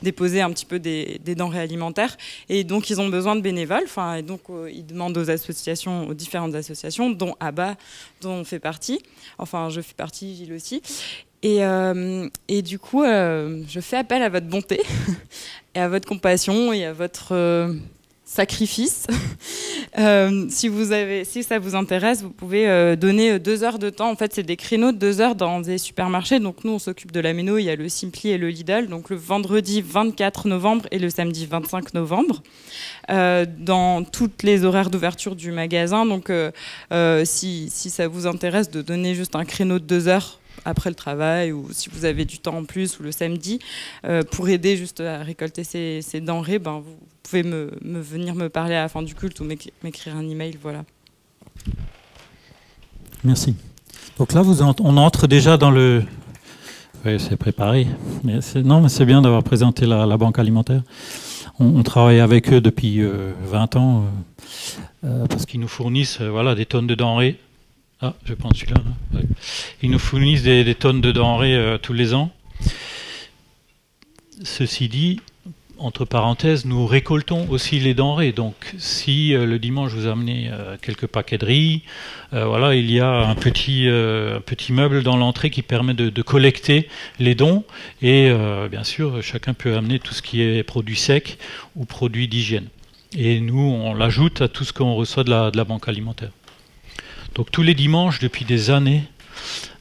déposer 0.00 0.40
un 0.40 0.50
petit 0.50 0.64
peu 0.64 0.78
des, 0.78 1.18
denrées 1.24 1.60
alimentaires. 1.60 2.16
Et 2.48 2.62
donc, 2.64 2.88
ils 2.88 3.00
ont 3.00 3.08
besoin 3.08 3.36
de 3.36 3.40
bénévoles. 3.40 3.84
Enfin, 3.84 4.14
et 4.14 4.22
donc, 4.22 4.42
ils 4.72 4.86
demandent 4.86 5.16
aux 5.16 5.30
associations, 5.30 6.06
aux 6.08 6.14
différentes 6.14 6.54
associations, 6.54 7.10
dont 7.10 7.34
ABBA, 7.40 7.76
dont 8.20 8.34
on 8.34 8.44
fait 8.44 8.60
partie. 8.60 9.02
Enfin, 9.38 9.70
je 9.70 9.80
fais 9.80 9.94
partie, 9.94 10.36
Gilles 10.36 10.52
aussi. 10.52 10.82
Et, 11.42 11.60
et 12.48 12.62
du 12.62 12.78
coup, 12.78 13.02
je 13.02 13.80
fais 13.80 13.96
appel 13.96 14.22
à 14.22 14.28
votre 14.28 14.46
bonté 14.46 14.80
et 15.74 15.80
à 15.80 15.88
votre 15.88 16.06
compassion 16.06 16.72
et 16.72 16.84
à 16.84 16.92
votre 16.92 17.34
sacrifice. 18.28 19.06
Euh, 19.98 20.46
si, 20.50 20.68
vous 20.68 20.92
avez, 20.92 21.24
si 21.24 21.42
ça 21.42 21.58
vous 21.58 21.74
intéresse, 21.74 22.22
vous 22.22 22.30
pouvez 22.30 22.68
euh, 22.68 22.94
donner 22.94 23.32
euh, 23.32 23.38
deux 23.38 23.64
heures 23.64 23.78
de 23.78 23.90
temps. 23.90 24.10
En 24.10 24.16
fait, 24.16 24.32
c'est 24.34 24.42
des 24.42 24.56
créneaux 24.56 24.92
de 24.92 24.98
deux 24.98 25.20
heures 25.20 25.34
dans 25.34 25.60
des 25.60 25.78
supermarchés. 25.78 26.38
Donc 26.38 26.62
nous, 26.62 26.72
on 26.72 26.78
s'occupe 26.78 27.10
de 27.10 27.18
la 27.18 27.32
méno. 27.32 27.56
Il 27.58 27.64
y 27.64 27.70
a 27.70 27.74
le 27.74 27.88
Simpli 27.88 28.30
et 28.30 28.38
le 28.38 28.48
Lidl. 28.48 28.86
Donc 28.88 29.08
le 29.10 29.16
vendredi 29.16 29.80
24 29.80 30.46
novembre 30.46 30.86
et 30.90 30.98
le 30.98 31.10
samedi 31.10 31.46
25 31.46 31.94
novembre. 31.94 32.42
dans 33.08 34.04
toutes 34.04 34.42
les 34.42 34.64
horaires 34.64 34.90
d'ouverture 34.90 35.34
du 35.34 35.50
magasin. 35.50 36.04
Donc 36.04 36.30
si, 37.24 37.68
si 37.70 37.90
ça 37.90 38.06
vous 38.06 38.26
intéresse 38.26 38.70
de 38.70 38.82
donner 38.82 39.14
juste 39.14 39.34
un 39.34 39.46
créneau 39.46 39.78
de 39.78 39.84
deux 39.84 40.06
heures 40.06 40.38
après 40.64 40.90
le 40.90 40.96
travail 40.96 41.52
ou 41.52 41.68
si 41.72 41.88
vous 41.90 42.04
avez 42.04 42.24
du 42.24 42.38
temps 42.38 42.56
en 42.56 42.64
plus 42.64 42.98
ou 42.98 43.02
le 43.02 43.12
samedi 43.12 43.58
pour 44.30 44.48
aider 44.48 44.76
juste 44.76 45.00
à 45.00 45.18
récolter 45.18 45.64
ces, 45.64 46.20
denrées, 46.20 46.58
ben 46.58 46.80
vous 46.80 46.96
pouvez 47.22 47.42
me, 47.42 47.70
venir 47.82 48.34
me 48.34 48.48
parler 48.48 48.74
à 48.74 48.82
la 48.82 48.88
fin 48.88 49.02
du 49.02 49.14
culte 49.14 49.40
ou 49.40 49.44
m'écrire 49.44 50.16
un 50.16 50.28
email, 50.28 50.58
voilà. 50.62 50.84
Merci. 53.24 53.54
Donc 54.18 54.32
là, 54.32 54.42
on 54.80 54.96
entre 54.96 55.26
déjà 55.26 55.56
dans 55.56 55.70
le. 55.70 56.02
Oui, 57.04 57.20
c'est 57.20 57.36
préparé. 57.36 57.86
Non, 58.56 58.80
mais 58.80 58.88
c'est 58.88 59.04
bien 59.04 59.22
d'avoir 59.22 59.42
présenté 59.44 59.86
la, 59.86 60.16
banque 60.16 60.38
alimentaire. 60.38 60.82
On, 61.60 61.82
travaille 61.82 62.20
avec 62.20 62.52
eux 62.52 62.60
depuis 62.60 63.00
20 63.00 63.06
euh, 63.06 63.78
ans 63.78 64.04
euh, 64.04 65.06
euh, 65.06 65.26
parce 65.26 65.44
qu'ils 65.46 65.60
nous 65.60 65.68
fournissent 65.68 66.20
voilà, 66.20 66.54
des 66.54 66.66
tonnes 66.66 66.86
de 66.86 66.94
denrées. 66.94 67.38
Ah, 68.00 68.14
je 68.24 68.34
prends 68.34 68.52
celui-là. 68.54 68.80
Ils 69.82 69.90
nous 69.90 69.98
fournissent 69.98 70.44
des, 70.44 70.74
tonnes 70.74 71.00
de 71.00 71.10
denrées 71.10 71.78
tous 71.82 71.92
les 71.92 72.14
ans. 72.14 72.30
Ceci 74.44 74.88
dit, 74.88 75.20
entre 75.78 76.04
parenthèses, 76.04 76.64
nous 76.64 76.86
récoltons 76.86 77.48
aussi 77.50 77.78
les 77.78 77.94
denrées. 77.94 78.32
Donc, 78.32 78.74
si 78.78 79.34
euh, 79.34 79.46
le 79.46 79.58
dimanche 79.58 79.92
vous 79.92 80.06
amenez 80.06 80.50
euh, 80.52 80.76
quelques 80.80 81.06
paquets 81.06 81.38
de 81.38 81.46
riz, 81.46 81.82
euh, 82.34 82.44
voilà, 82.44 82.74
il 82.74 82.90
y 82.90 83.00
a 83.00 83.08
un 83.08 83.34
petit, 83.34 83.88
meuble 84.70 85.02
dans 85.02 85.16
l'entrée 85.16 85.50
qui 85.50 85.62
permet 85.62 85.94
de, 85.94 86.22
collecter 86.22 86.88
les 87.18 87.34
dons. 87.34 87.64
Et 88.02 88.30
bien 88.70 88.84
sûr, 88.84 89.22
chacun 89.22 89.54
peut 89.54 89.76
amener 89.76 89.98
tout 89.98 90.12
ce 90.12 90.20
qui 90.20 90.42
est 90.42 90.62
produit 90.62 90.96
sec 90.96 91.38
ou 91.76 91.84
produit 91.84 92.28
d'hygiène. 92.28 92.66
Et 93.16 93.40
nous, 93.40 93.60
on 93.60 93.94
l'ajoute 93.94 94.42
à 94.42 94.48
tout 94.48 94.64
ce 94.64 94.72
qu'on 94.72 94.94
reçoit 94.94 95.24
de 95.24 95.30
la, 95.30 95.64
banque 95.64 95.88
alimentaire. 95.88 96.30
Donc, 97.38 97.50
tous 97.50 97.62
les 97.62 97.74
dimanches, 97.74 98.18
depuis 98.18 98.44
des 98.44 98.68
années, 98.68 99.04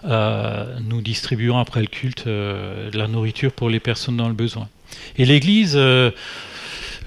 nous 0.04 1.02
distribuons 1.02 1.58
après 1.58 1.82
le 1.82 1.88
culte 1.88 2.26
de 2.28 2.98
la 2.98 3.08
nourriture 3.08 3.52
pour 3.52 3.70
les 3.70 3.82
personnes 3.82 4.16
dans 4.16 4.30
le 4.30 4.34
besoin. 4.36 4.70
Et 5.18 5.26
l'Église, 5.26 5.74
euh, 5.76 6.12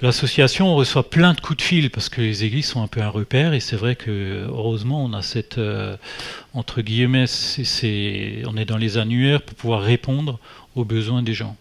l'association 0.02 0.74
reçoit 0.74 1.08
plein 1.08 1.34
de 1.34 1.40
coups 1.40 1.58
de 1.58 1.62
fil 1.62 1.90
parce 1.90 2.08
que 2.08 2.20
les 2.20 2.44
églises 2.44 2.66
sont 2.66 2.82
un 2.82 2.88
peu 2.88 3.00
un 3.00 3.08
repère 3.08 3.52
et 3.52 3.60
c'est 3.60 3.76
vrai 3.76 3.96
que 3.96 4.46
heureusement 4.48 5.04
on 5.04 5.12
a 5.12 5.22
cette 5.22 5.58
euh, 5.58 5.96
entre 6.54 6.82
guillemets, 6.82 7.26
on 8.46 8.56
est 8.56 8.64
dans 8.64 8.78
les 8.78 8.98
annuaires 8.98 9.42
pour 9.42 9.56
pouvoir 9.56 9.82
répondre 9.82 10.38
aux 10.74 10.84
besoins 10.84 11.22
des 11.22 11.34
gens. 11.34 11.56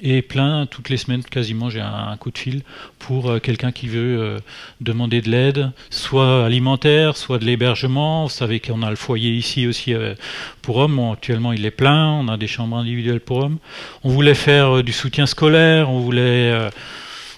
Et 0.00 0.22
plein, 0.22 0.66
toutes 0.66 0.90
les 0.90 0.96
semaines, 0.96 1.24
quasiment, 1.24 1.70
j'ai 1.70 1.80
un, 1.80 2.16
coup 2.18 2.30
de 2.30 2.38
fil 2.38 2.62
pour 3.00 3.30
euh, 3.30 3.40
quelqu'un 3.40 3.72
qui 3.72 3.88
veut 3.88 4.20
euh, 4.20 4.38
demander 4.80 5.20
de 5.20 5.28
l'aide, 5.28 5.72
soit 5.90 6.46
alimentaire, 6.46 7.16
soit 7.16 7.40
de 7.40 7.44
l'hébergement. 7.44 8.22
Vous 8.22 8.28
savez 8.28 8.60
qu'on 8.60 8.82
a 8.82 8.90
le 8.90 8.96
foyer 8.96 9.32
ici 9.32 9.66
aussi 9.66 9.92
euh, 9.94 10.14
pour 10.62 10.76
hommes. 10.76 11.00
actuellement, 11.12 11.52
il 11.52 11.66
est 11.66 11.72
plein. 11.72 12.12
On 12.12 12.28
a 12.28 12.36
des 12.36 12.46
chambres 12.46 12.76
individuelles 12.76 13.18
pour 13.18 13.38
hommes. 13.38 13.58
On 14.04 14.10
voulait 14.10 14.36
faire 14.36 14.84
du 14.84 14.92
soutien 14.92 15.26
scolaire. 15.26 15.90
On 15.90 15.98
voulait, 15.98 16.70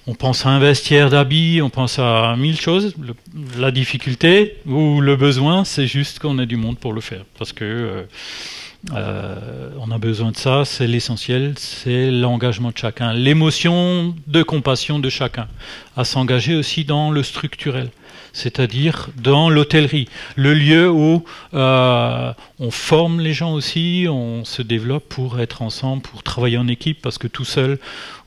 on 0.06 0.14
pense 0.14 0.44
à 0.44 0.50
un 0.50 0.58
vestiaire 0.58 1.08
d'habits. 1.08 1.62
On 1.62 1.70
pense 1.70 1.98
à 1.98 2.36
mille 2.36 2.60
choses. 2.60 2.94
la 3.58 3.70
difficulté 3.70 4.56
ou 4.66 5.00
le 5.00 5.16
besoin, 5.16 5.64
c'est 5.64 5.86
juste 5.86 6.18
qu'on 6.18 6.38
ait 6.38 6.44
du 6.44 6.56
monde 6.56 6.78
pour 6.78 6.92
le 6.92 7.00
faire, 7.00 7.24
parce 7.38 7.54
que 7.54 8.04
Euh, 8.92 9.70
on 9.78 9.90
a 9.90 9.98
besoin 9.98 10.30
de 10.30 10.36
ça, 10.36 10.64
c'est 10.64 10.86
l'essentiel, 10.86 11.52
c'est 11.58 12.10
l'engagement 12.10 12.70
de 12.70 12.78
chacun, 12.78 13.12
l'émotion 13.12 14.14
de 14.26 14.42
compassion 14.42 14.98
de 14.98 15.10
chacun, 15.10 15.48
à 15.96 16.04
s'engager 16.04 16.54
aussi 16.54 16.84
dans 16.84 17.10
le 17.10 17.22
structurel, 17.22 17.90
c'est-à-dire 18.32 19.10
dans 19.22 19.50
l'hôtellerie, 19.50 20.08
le 20.34 20.54
lieu 20.54 20.90
où 20.90 21.24
euh, 21.52 22.32
on 22.58 22.70
forme 22.70 23.20
les 23.20 23.34
gens 23.34 23.52
aussi, 23.52 24.06
on 24.08 24.46
se 24.46 24.62
développe 24.62 25.06
pour 25.10 25.40
être 25.40 25.60
ensemble, 25.60 26.00
pour 26.00 26.22
travailler 26.22 26.56
en 26.56 26.66
équipe, 26.66 27.02
parce 27.02 27.18
que 27.18 27.26
tout 27.28 27.44
seul, 27.44 27.78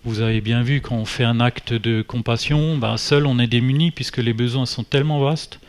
vous 0.05 0.21
avez 0.21 0.39
bien 0.39 0.61
vu, 0.61 0.81
quand 0.81 0.95
on 0.95 1.05
fait 1.05 1.23
un 1.23 1.39
acte 1.39 1.73
de 1.73 2.03
compassion, 2.03 2.77
ben 2.77 2.97
seul 2.97 3.25
on 3.25 3.39
est 3.39 3.47
démuni 3.47 3.89
puisque 3.89 4.17
les 4.17 4.33
besoins 4.33 4.67
sont 4.67 4.83
tellement 4.83 5.19
vastes. 5.19 5.59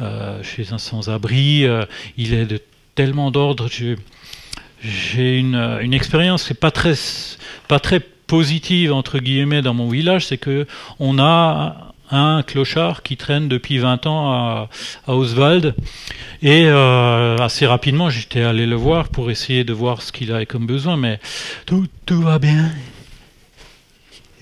Euh, 0.00 0.42
chez 0.42 0.72
un 0.72 0.78
sans-abri, 0.78 1.66
il 2.16 2.32
est 2.32 2.46
de 2.46 2.60
tellement 2.98 3.30
d'ordre. 3.30 3.68
J'ai 4.82 5.38
une, 5.38 5.54
une 5.54 5.94
expérience 5.94 6.42
qui 6.42 6.52
n'est 6.52 6.58
pas 6.58 6.72
très, 6.72 8.00
positive, 8.26 8.92
entre 8.92 9.20
guillemets, 9.20 9.62
dans 9.62 9.72
mon 9.72 9.88
village, 9.88 10.26
c'est 10.26 10.36
que 10.36 10.66
on 10.98 11.20
a 11.20 11.94
un 12.10 12.42
clochard 12.42 13.04
qui 13.04 13.16
traîne 13.16 13.48
depuis 13.48 13.78
20 13.78 14.06
ans 14.06 14.32
à, 14.32 14.68
Oswald. 15.06 15.76
Et 16.42 16.64
euh, 16.66 17.36
assez 17.38 17.66
rapidement, 17.66 18.10
j'étais 18.10 18.42
allé 18.42 18.66
le 18.66 18.74
voir 18.74 19.10
pour 19.10 19.30
essayer 19.30 19.62
de 19.62 19.72
voir 19.72 20.02
ce 20.02 20.10
qu'il 20.10 20.32
avait 20.32 20.46
comme 20.46 20.66
besoin, 20.66 20.96
mais 20.96 21.20
tout 21.66 21.86
va 22.20 22.40
bien, 22.40 22.72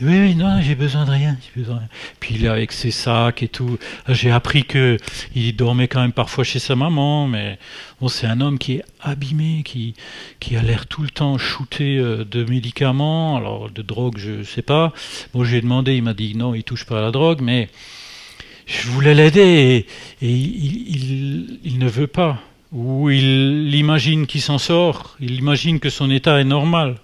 oui, 0.02 0.18
oui, 0.18 0.34
non, 0.34 0.60
j'ai 0.60 0.74
besoin 0.74 1.06
de 1.06 1.10
rien, 1.10 1.38
besoin 1.56 1.80
Puis 2.20 2.34
il 2.34 2.44
est 2.44 2.48
avec 2.48 2.72
ses 2.72 2.90
sacs 2.90 3.42
et 3.42 3.48
tout. 3.48 3.78
J'ai 4.08 4.30
appris 4.30 4.64
que 4.64 4.98
il 5.34 5.56
dormait 5.56 5.88
quand 5.88 6.02
même 6.02 6.12
parfois 6.12 6.44
chez 6.44 6.58
sa 6.58 6.76
maman, 6.76 7.26
mais 7.26 7.58
bon, 8.00 8.08
c'est 8.08 8.26
un 8.26 8.42
homme 8.42 8.58
qui 8.58 8.74
est 8.74 8.84
abîmé, 9.00 9.62
qui, 9.64 9.94
qui 10.38 10.56
a 10.56 10.62
l'air 10.62 10.86
tout 10.86 11.02
le 11.02 11.08
temps 11.08 11.38
shooté 11.38 11.96
euh, 11.96 12.24
de 12.24 12.44
médicaments, 12.44 13.36
alors 13.36 13.70
de 13.70 13.80
drogue, 13.80 14.18
je 14.18 14.42
sais 14.42 14.60
pas. 14.60 14.92
Bon, 15.32 15.44
j'ai 15.44 15.62
demandé, 15.62 15.96
il 15.96 16.02
m'a 16.02 16.14
dit 16.14 16.34
non, 16.34 16.54
il 16.54 16.62
touche 16.62 16.84
pas 16.84 16.98
à 16.98 17.02
la 17.02 17.10
drogue, 17.10 17.40
mais 17.40 17.70
je 18.66 18.88
voulais 18.88 19.14
l'aider 19.14 19.86
et, 20.20 20.28
il, 20.28 21.58
il 21.64 21.78
ne 21.78 21.88
veut 21.88 22.06
pas. 22.06 22.38
Ou 22.72 23.08
il 23.08 23.74
imagine 23.74 24.26
qu'il 24.26 24.42
s'en 24.42 24.58
sort, 24.58 25.16
il 25.20 25.36
imagine 25.36 25.80
que 25.80 25.88
son 25.88 26.10
état 26.10 26.38
est 26.38 26.44
normal. 26.44 26.96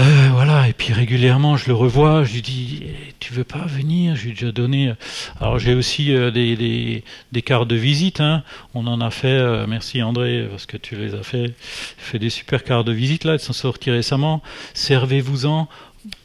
Euh, 0.00 0.28
voilà, 0.32 0.68
et 0.68 0.72
puis 0.72 0.94
régulièrement 0.94 1.58
je 1.58 1.68
le 1.68 1.74
revois, 1.74 2.24
je 2.24 2.32
lui 2.32 2.40
dis 2.40 2.80
eh, 2.82 3.12
tu 3.20 3.34
veux 3.34 3.44
pas 3.44 3.66
venir, 3.66 4.16
je 4.16 4.22
lui 4.22 4.30
ai 4.30 4.32
déjà 4.32 4.50
donné. 4.50 4.94
Alors 5.38 5.58
j'ai 5.58 5.74
aussi 5.74 6.14
euh, 6.14 6.30
des, 6.30 7.04
des, 7.30 7.42
cartes 7.42 7.68
de 7.68 7.76
visite, 7.76 8.20
hein. 8.20 8.42
on 8.72 8.86
en 8.86 9.02
a 9.02 9.10
fait, 9.10 9.26
euh, 9.28 9.66
merci 9.68 10.02
André 10.02 10.46
parce 10.50 10.64
que 10.64 10.78
tu 10.78 10.96
les 10.96 11.14
as 11.14 11.22
fait, 11.22 11.52
fait 11.58 12.18
des 12.18 12.30
super 12.30 12.64
cartes 12.64 12.86
de 12.86 12.92
visite 12.92 13.24
là, 13.24 13.34
elles 13.34 13.40
sont 13.40 13.52
sorties 13.52 13.90
récemment. 13.90 14.42
Servez-vous-en 14.72 15.68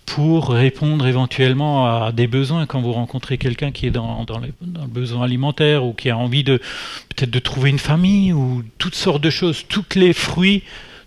pour 0.05 0.51
répondre 0.51 1.05
éventuellement 1.05 2.05
à 2.05 2.13
des 2.13 2.27
besoins 2.27 2.67
quand 2.67 2.79
vous 2.79 2.93
rencontrez 2.93 3.37
quelqu'un 3.37 3.71
qui 3.71 3.85
est 3.85 3.91
dans, 3.91 4.23
dans, 4.23 4.39
le 4.39 4.53
besoin 4.87 5.25
alimentaire 5.25 5.83
ou 5.83 5.91
qui 5.91 6.09
a 6.09 6.17
envie 6.17 6.45
de 6.45 6.61
peut-être 7.09 7.31
de 7.31 7.39
trouver 7.39 7.69
une 7.69 7.79
famille 7.79 8.31
ou 8.31 8.63
toutes 8.77 8.95
sortes 8.95 9.21
de 9.21 9.29
choses, 9.29 9.65
tous 9.67 9.95
les 9.95 10.13
fruits, 10.13 10.63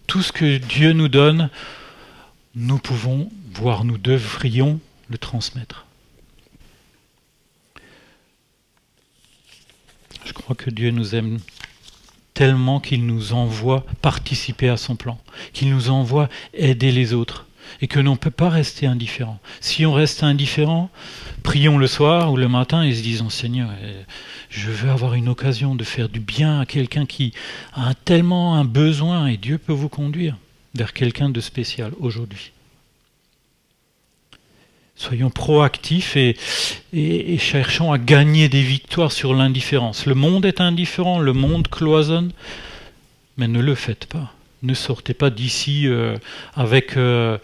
tout 0.07 0.21
ce 0.21 0.31
que 0.31 0.59
Dieu 0.59 0.93
nous 0.93 1.09
donne 1.09 1.49
nous 2.55 2.79
pouvons, 2.79 3.31
voire 3.53 3.85
nous 3.85 3.99
devrions 3.99 4.81
le 5.09 5.19
transmettre. 5.19 5.87
Je 10.25 10.33
crois 10.33 10.57
que 10.57 10.71
Dieu 10.71 10.91
nous 10.91 11.15
aime 11.15 11.39
tellement 12.35 12.81
qu'il 12.81 13.07
nous 13.07 13.33
envoie 13.33 13.85
participer 14.03 14.69
à 14.69 14.77
son 14.77 14.97
plan, 14.97 15.19
qu'il 15.53 15.71
nous 15.71 15.91
envoie 15.91 16.29
aider 16.55 16.93
les 16.93 17.13
autres, 17.13 17.47
et 17.81 17.89
que 17.89 18.01
l'on 18.01 18.13
ne 18.13 18.17
peut 18.17 18.31
pas 18.31 18.49
rester 18.49 18.87
indifférent. 18.87 19.41
Si 19.61 19.87
on 19.87 19.93
reste 19.93 20.23
indifférent, 20.23 20.91
prions 21.43 21.79
le 21.79 21.87
soir 21.87 22.33
ou 22.33 22.37
le 22.37 22.49
matin 22.49 22.83
et 22.83 22.95
se 22.95 23.03
disons 23.03 23.31
Seigneur, 23.31 23.71
je 24.49 24.71
veux 24.71 24.91
avoir 24.91 25.15
une 25.15 25.29
occasion 25.29 25.75
de 25.75 25.85
faire 25.85 26.09
du 26.09 26.21
bien 26.21 26.61
à 26.61 26.67
quelqu'un 26.67 27.07
qui 27.07 27.33
a 27.75 27.95
tellement 27.95 28.57
un 28.57 28.65
besoin, 28.65 29.27
et 29.27 29.37
Dieu 29.37 29.59
peut 29.59 29.73
vous 29.73 29.89
conduire 29.89 30.37
vers 30.75 30.93
quelqu'un 30.93 31.31
de 31.31 31.41
spécial 31.41 31.93
aujourd'hui. 32.01 32.53
Soyons 35.01 35.31
proactifs 35.31 36.17
et, 36.17 37.39
cherchons 37.39 37.91
à 37.91 37.97
gagner 37.97 38.51
des 38.51 38.61
victoires 38.61 39.13
sur 39.13 39.33
l'indifférence. 39.33 40.05
Le 40.05 40.15
monde 40.15 40.45
est 40.45 40.61
indifférent, 40.61 41.21
le 41.21 41.33
monde 41.33 41.69
cloisonne, 41.69 42.33
mais 43.39 43.49
ne 43.49 43.61
le 43.61 43.75
faites 43.75 44.05
pas. 44.05 44.35
Ne 44.63 44.75
sortez 44.75 45.15
pas 45.15 45.31
d'ici 45.31 45.89
euh, 45.89 46.19
avec 46.55 46.99
euh, 46.99 47.39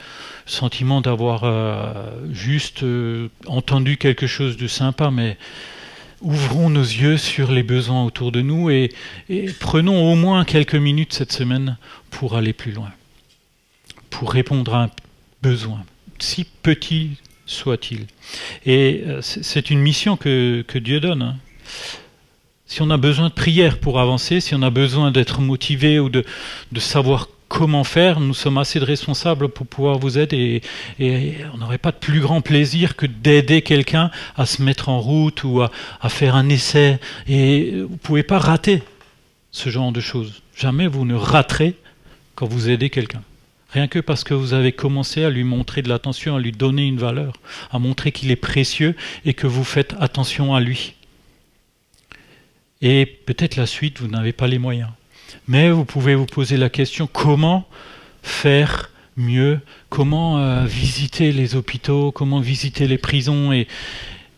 sentiment 0.45 1.01
d'avoir 1.01 1.45
euh, 1.45 1.93
juste 2.31 2.83
euh, 2.83 3.29
entendu 3.47 3.97
quelque 3.97 4.27
chose 4.27 4.59
de 4.59 4.67
sympa, 4.67 5.11
mais 5.11 5.39
ouvrons 6.21 6.69
nos 6.69 6.83
yeux 6.83 7.17
sur 7.17 7.51
les 7.53 7.62
besoins 7.62 8.05
autour 8.05 8.33
de 8.33 8.43
nous 8.43 8.69
et 8.69 8.93
prenons 9.61 10.12
au 10.12 10.15
moins 10.15 10.45
quelques 10.45 10.75
minutes 10.75 11.15
cette 11.15 11.33
semaine 11.33 11.79
pour 12.11 12.37
aller 12.37 12.53
plus 12.53 12.73
loin 12.73 12.93
pour 14.16 14.33
répondre 14.33 14.74
à 14.74 14.85
un 14.85 14.90
besoin, 15.42 15.85
si 16.18 16.44
petit 16.62 17.18
soit-il. 17.44 18.07
Et 18.64 19.02
euh, 19.07 19.20
c'est 19.20 19.68
une 19.68 19.79
mission 19.79 20.16
que, 20.16 20.64
Dieu 20.79 21.00
donne. 21.00 21.20
Hein. 21.20 21.37
Si 22.66 22.81
on 22.81 22.88
a 22.88 22.96
besoin 22.96 23.29
de 23.29 23.35
prière 23.35 23.79
pour 23.79 24.00
avancer, 24.00 24.40
si 24.40 24.55
on 24.55 24.62
a 24.62 24.70
besoin 24.70 25.11
d'être 25.11 25.42
motivé 25.42 26.00
ou 26.00 26.09
de, 26.09 26.24
savoir 26.79 27.29
comment 27.48 27.85
faire, 27.85 28.18
nous 28.18 28.33
sommes 28.33 28.57
assez 28.57 28.81
de 28.81 28.87
responsables 28.87 29.50
pour 29.50 29.66
pouvoir 29.66 29.98
vous 29.98 30.16
aider. 30.16 30.62
Et, 30.98 31.35
on 31.52 31.59
n'aurait 31.59 31.76
pas 31.76 31.92
de 31.92 31.98
plus 31.98 32.20
grand 32.20 32.40
plaisir 32.40 32.96
que 32.96 33.05
d'aider 33.05 33.61
quelqu'un 33.61 34.11
à 34.35 34.46
se 34.46 34.62
mettre 34.62 34.88
en 34.88 34.98
route 34.98 35.44
ou 35.44 35.61
à 35.61 36.09
faire 36.09 36.37
un 36.37 36.48
essai. 36.48 37.00
Et 37.29 37.83
vous 37.83 37.92
ne 37.92 37.98
pouvez 37.98 38.22
pas 38.22 38.38
rater 38.38 38.83
ce 39.52 39.68
genre 39.68 39.92
de 39.92 40.00
choses. 40.00 40.40
Jamais 40.57 40.87
vous 40.87 41.05
ne 41.05 41.14
raterez 41.14 41.74
quand 42.35 42.46
vous 42.46 42.70
aidez 42.70 42.88
quelqu'un. 42.88 43.20
Rien 43.70 43.88
que 43.88 43.98
parce 43.98 44.24
que 44.24 44.35
vous 44.35 44.55
avez 44.55 44.72
commencé 44.72 45.24
à 45.24 45.31
lui 45.31 45.44
montrer 45.44 45.83
de 45.83 45.88
l'attention, 45.88 46.37
à 46.37 46.40
lui 46.40 46.52
donner 46.52 46.87
une 46.87 46.98
valeur, 46.98 47.35
à 47.70 47.79
montrer 47.79 48.12
qu'il 48.12 48.31
est 48.31 48.37
précieux 48.37 48.94
et 49.24 49.35
que 49.35 49.46
vous 49.46 49.64
faites 49.64 49.94
attention 49.98 50.55
à 50.55 50.61
lui. 50.61 50.94
Et 52.81 53.07
peut-être 53.07 53.57
la 53.57 53.66
suite, 53.66 54.00
vous 54.00 54.09
n'avez 54.09 54.33
pas 54.33 54.46
les 54.46 54.59
moyens. 54.59 54.90
Mais 55.48 55.70
vous 55.70 55.85
pouvez 55.85 56.14
vous 56.14 56.26
poser 56.26 56.57
la 56.57 56.68
question, 56.68 57.07
comment 57.07 57.68
faire 58.22 58.90
mieux? 59.16 59.61
Comment 59.88 60.38
euh, 60.38 60.64
visiter 60.66 61.33
les 61.33 61.57
hôpitaux? 61.57 62.12
Comment 62.12 62.40
visiter 62.40 62.87
les 62.87 62.98
prisons? 62.98 63.52
Et, 63.52 63.66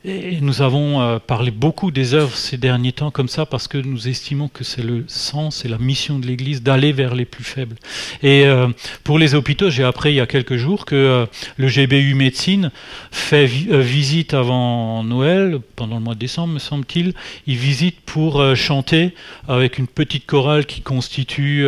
et 0.04 0.40
nous 0.40 0.62
avons 0.62 1.00
euh, 1.00 1.18
parlé 1.18 1.50
beaucoup 1.50 1.90
des 1.90 2.14
œuvres 2.14 2.36
ces 2.36 2.56
derniers 2.56 2.92
temps 2.92 3.10
comme 3.10 3.26
ça 3.26 3.46
parce 3.46 3.66
que 3.66 3.78
nous 3.78 4.06
estimons 4.06 4.46
que 4.46 4.62
c'est 4.62 4.82
le 4.82 5.04
sens 5.08 5.64
et 5.64 5.68
la 5.68 5.78
mission 5.78 6.20
de 6.20 6.26
l'Église 6.26 6.62
d'aller 6.62 6.92
vers 6.92 7.16
les 7.16 7.24
plus 7.24 7.42
faibles. 7.42 7.74
Et 8.22 8.46
euh, 8.46 8.68
pour 9.02 9.18
les 9.18 9.34
hôpitaux, 9.34 9.70
j'ai 9.70 9.82
appris 9.82 10.10
il 10.10 10.14
y 10.14 10.20
a 10.20 10.28
quelques 10.28 10.54
jours 10.54 10.84
que 10.84 10.94
euh, 10.94 11.26
le 11.56 11.66
GBU 11.66 12.14
Médecine 12.14 12.70
fait 13.10 13.46
vi 13.46 13.66
visite 13.70 14.34
avant 14.34 15.02
Noël, 15.02 15.58
pendant 15.74 15.96
le 15.96 16.02
mois 16.02 16.14
de 16.14 16.20
décembre 16.20 16.54
me 16.54 16.58
semble-t-il, 16.60 17.12
il 17.48 17.56
visite 17.56 18.00
pour 18.00 18.54
chanter 18.54 19.14
avec 19.48 19.78
une 19.78 19.88
petite 19.88 20.26
chorale 20.26 20.64
qui 20.64 20.80
constitue 20.80 21.66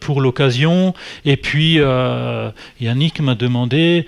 pour 0.00 0.20
l'occasion. 0.20 0.94
Et 1.24 1.36
puis 1.36 1.80
Yannick 2.80 3.20
m'a 3.20 3.34
demandé, 3.34 4.06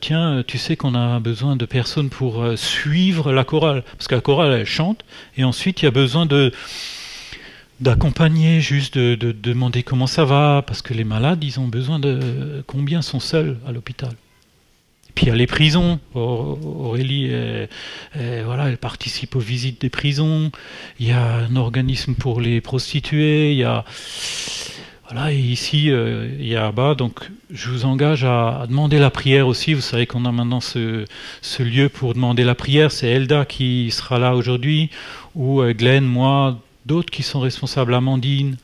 tiens, 0.00 0.42
tu 0.46 0.58
sais 0.58 0.76
qu'on 0.76 0.94
a 0.94 1.20
besoin 1.20 1.56
de 1.56 1.66
personnes 1.66 2.08
pour 2.10 2.29
euh, 2.38 2.56
suivre 2.56 3.32
la 3.32 3.44
chorale. 3.44 3.82
Parce 3.92 4.08
que 4.08 4.14
la 4.14 4.20
chorale, 4.20 4.52
elle 4.52 4.66
chante, 4.66 5.04
et 5.36 5.44
ensuite, 5.44 5.82
il 5.82 5.86
y 5.86 5.88
a 5.88 5.92
besoin 5.92 6.26
de 6.26 6.52
d'accompagner, 7.80 8.60
juste 8.60 8.98
de, 8.98 9.14
de, 9.14 9.32
demander 9.32 9.82
comment 9.82 10.06
ça 10.06 10.26
va, 10.26 10.62
parce 10.66 10.82
que 10.82 10.92
les 10.92 11.04
malades, 11.04 11.42
ils 11.42 11.58
ont 11.60 11.66
besoin 11.66 11.98
de... 11.98 12.62
Combien 12.66 13.00
sont 13.00 13.20
seuls 13.20 13.56
à 13.66 13.72
l'hôpital 13.72 14.10
puis 15.14 15.26
il 15.26 15.28
y 15.28 15.32
a 15.32 15.36
les 15.36 15.46
prisons. 15.46 15.98
Aurélie, 16.14 17.26
est, 17.26 17.68
voilà, 18.44 18.68
elle 18.68 18.78
participe 18.78 19.36
aux 19.36 19.40
visites 19.40 19.80
des 19.80 19.90
prisons. 19.90 20.50
Il 20.98 21.08
y 21.08 21.12
a 21.12 21.34
un 21.34 21.56
organisme 21.56 22.14
pour 22.14 22.40
les 22.40 22.60
prostituées. 22.60 23.52
Il 23.52 23.58
y 23.58 23.64
a 23.64 23.84
voilà, 25.12 25.32
et 25.32 25.38
ici, 25.38 25.90
euh, 25.90 26.28
il 26.38 26.46
y 26.46 26.54
a 26.54 26.68
Abba, 26.68 26.94
donc 26.94 27.28
je 27.50 27.68
vous 27.70 27.84
engage 27.84 28.22
à, 28.22 28.64
demander 28.68 29.00
la 29.00 29.10
prière 29.10 29.48
aussi. 29.48 29.74
Vous 29.74 29.80
savez 29.80 30.06
qu'on 30.06 30.24
a 30.24 30.30
maintenant 30.30 30.60
ce, 30.60 31.04
lieu 31.58 31.88
pour 31.88 32.14
demander 32.14 32.44
la 32.44 32.54
prière. 32.54 32.92
C'est 32.92 33.08
Elda 33.08 33.44
qui 33.44 33.90
sera 33.90 34.20
là 34.20 34.36
aujourd'hui, 34.36 34.88
ou 35.34 35.62
euh, 35.62 35.72
Glenn, 35.72 36.04
moi, 36.04 36.60
d'autres 36.86 37.10
qui 37.10 37.24
sont 37.24 37.40
responsables, 37.40 37.92
Amandine, 37.92 38.56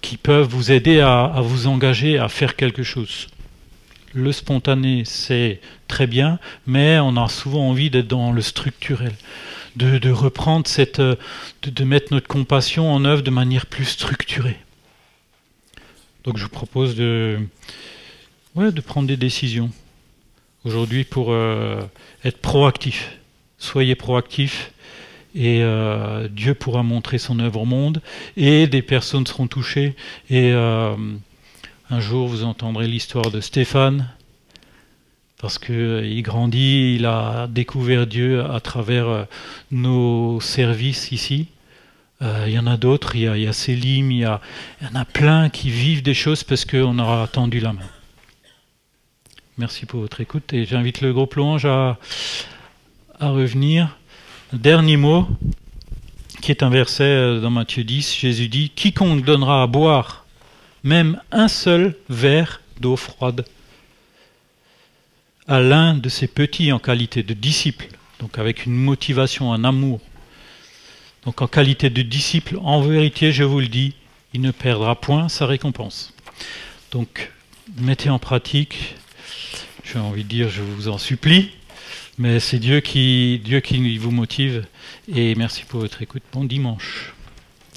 qui 0.00 0.16
peuvent 0.16 0.48
vous 0.48 0.72
aider 0.72 0.98
à, 0.98 1.34
vous 1.40 1.68
engager 1.68 2.18
à 2.18 2.28
faire 2.28 2.56
quelque 2.56 2.82
chose. 2.82 3.28
Le 4.12 4.32
spontané, 4.32 5.04
c'est 5.04 5.60
très 5.86 6.08
bien, 6.08 6.40
mais 6.66 6.98
on 6.98 7.16
a 7.16 7.28
souvent 7.28 7.68
envie 7.68 7.90
d'être 7.90 8.08
dans 8.08 8.32
le 8.32 8.42
structurel. 8.42 9.12
De, 9.76 10.10
reprendre 10.10 10.66
cette. 10.66 11.00
De, 11.00 11.16
de 11.62 11.84
mettre 11.84 12.12
notre 12.12 12.26
compassion 12.26 12.92
en 12.92 13.04
œuvre 13.04 13.22
de 13.22 13.30
manière 13.30 13.66
plus 13.66 13.84
structurée 13.84 14.56
Donc 16.26 16.38
je 16.38 16.42
vous 16.42 16.50
propose 16.50 16.96
de, 16.96 17.38
prendre 18.84 19.06
des 19.06 19.16
décisions 19.16 19.70
aujourd'hui 20.64 21.04
pour 21.04 21.30
euh, 21.30 21.80
être 22.24 22.38
proactif. 22.38 23.16
Soyez 23.58 23.94
proactif 23.94 24.72
et 25.36 25.62
euh, 25.62 26.26
Dieu 26.28 26.54
pourra 26.54 26.82
montrer 26.82 27.18
son 27.18 27.38
œuvre 27.38 27.60
au 27.60 27.64
monde 27.64 28.02
et 28.36 28.66
des 28.66 28.82
personnes 28.82 29.24
seront 29.24 29.46
touchées 29.46 29.94
et 30.28 30.50
euh, 30.52 30.96
un 31.90 32.00
jour 32.00 32.26
vous 32.26 32.42
entendrez 32.42 32.88
l'histoire 32.88 33.30
de 33.30 33.40
Stéphane 33.40 34.08
parce 35.40 35.58
qu'il 35.58 36.22
grandit, 36.22 36.96
il 36.96 37.06
a 37.06 37.46
découvert 37.46 38.06
Dieu 38.06 38.42
à 38.42 38.58
travers 38.58 39.26
nos 39.70 40.40
services 40.40 41.12
ici. 41.12 41.48
Il 42.20 42.52
y 42.52 42.58
en 42.58 42.66
a 42.66 42.76
d'autres, 42.78 43.14
il, 43.14 43.22
y 43.22 43.46
a 43.46 43.52
Célim, 43.52 44.10
il 44.10 44.18
y, 44.18 44.22
y 44.22 44.26
en 44.26 44.94
a 44.94 45.04
plein 45.04 45.50
qui 45.50 45.70
vivent 45.70 46.02
des 46.02 46.14
choses 46.14 46.44
parce 46.44 46.64
qu'on 46.64 46.98
aura 46.98 47.26
tendu 47.28 47.60
la 47.60 47.74
main. 47.74 47.88
Merci 49.58 49.86
pour 49.86 50.00
votre 50.00 50.20
écoute 50.20 50.52
et 50.52 50.64
j'invite 50.64 51.00
le 51.00 51.12
groupe 51.12 51.34
Louange 51.34 51.66
à, 51.66 51.98
à 53.18 53.28
revenir. 53.30 53.96
Dernier 54.52 54.96
mot, 54.96 55.26
qui 56.40 56.50
est 56.50 56.62
un 56.62 56.70
verset 56.70 57.04
euh, 57.04 57.40
dans 57.40 57.50
Matthieu 57.50 57.84
10, 57.84 58.16
Jésus 58.16 58.48
dit, 58.48 58.70
Quiconque 58.70 59.24
donnera 59.24 59.62
à 59.62 59.66
boire 59.66 60.26
même 60.84 61.20
un 61.32 61.48
seul 61.48 61.96
verre 62.08 62.60
d'eau 62.80 62.96
froide 62.96 63.44
à 65.48 65.60
l'un 65.60 65.94
de 65.94 66.08
ses 66.08 66.26
petits 66.26 66.72
en 66.72 66.78
qualité 66.78 67.22
de 67.22 67.34
disciple, 67.34 67.88
donc 68.20 68.38
avec 68.38 68.66
une 68.66 68.74
motivation, 68.74 69.52
un 69.52 69.64
amour, 69.64 70.00
donc 71.26 71.42
en 71.42 71.48
qualité 71.48 71.90
de 71.90 72.02
disciple, 72.02 72.56
en 72.62 72.80
vérité, 72.80 73.32
je 73.32 73.42
vous 73.42 73.58
le 73.58 73.66
dis, 73.66 73.94
il 74.32 74.40
ne 74.40 74.52
perdra 74.52 74.94
point 74.94 75.28
sa 75.28 75.44
récompense. 75.44 76.14
Donc, 76.92 77.32
mettez 77.78 78.08
en 78.10 78.20
pratique, 78.20 78.94
j'ai 79.84 79.98
envie 79.98 80.22
de 80.22 80.28
dire, 80.28 80.48
je 80.48 80.62
vous 80.62 80.86
en 80.86 80.98
supplie, 80.98 81.50
mais 82.16 82.38
c'est 82.38 82.60
Dieu 82.60 82.78
qui, 82.80 83.40
Dieu 83.44 83.58
qui 83.58 83.98
vous 83.98 84.12
motive. 84.12 84.66
Et 85.12 85.34
merci 85.34 85.64
pour 85.64 85.80
votre 85.80 86.00
écoute. 86.00 86.22
Bon 86.32 86.44
dimanche. 86.44 87.12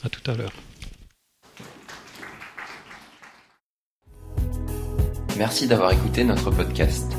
À 0.03 0.09
tout 0.09 0.31
à 0.31 0.35
l'heure. 0.35 0.53
Merci 5.37 5.67
d'avoir 5.67 5.91
écouté 5.91 6.23
notre 6.23 6.51
podcast. 6.51 7.18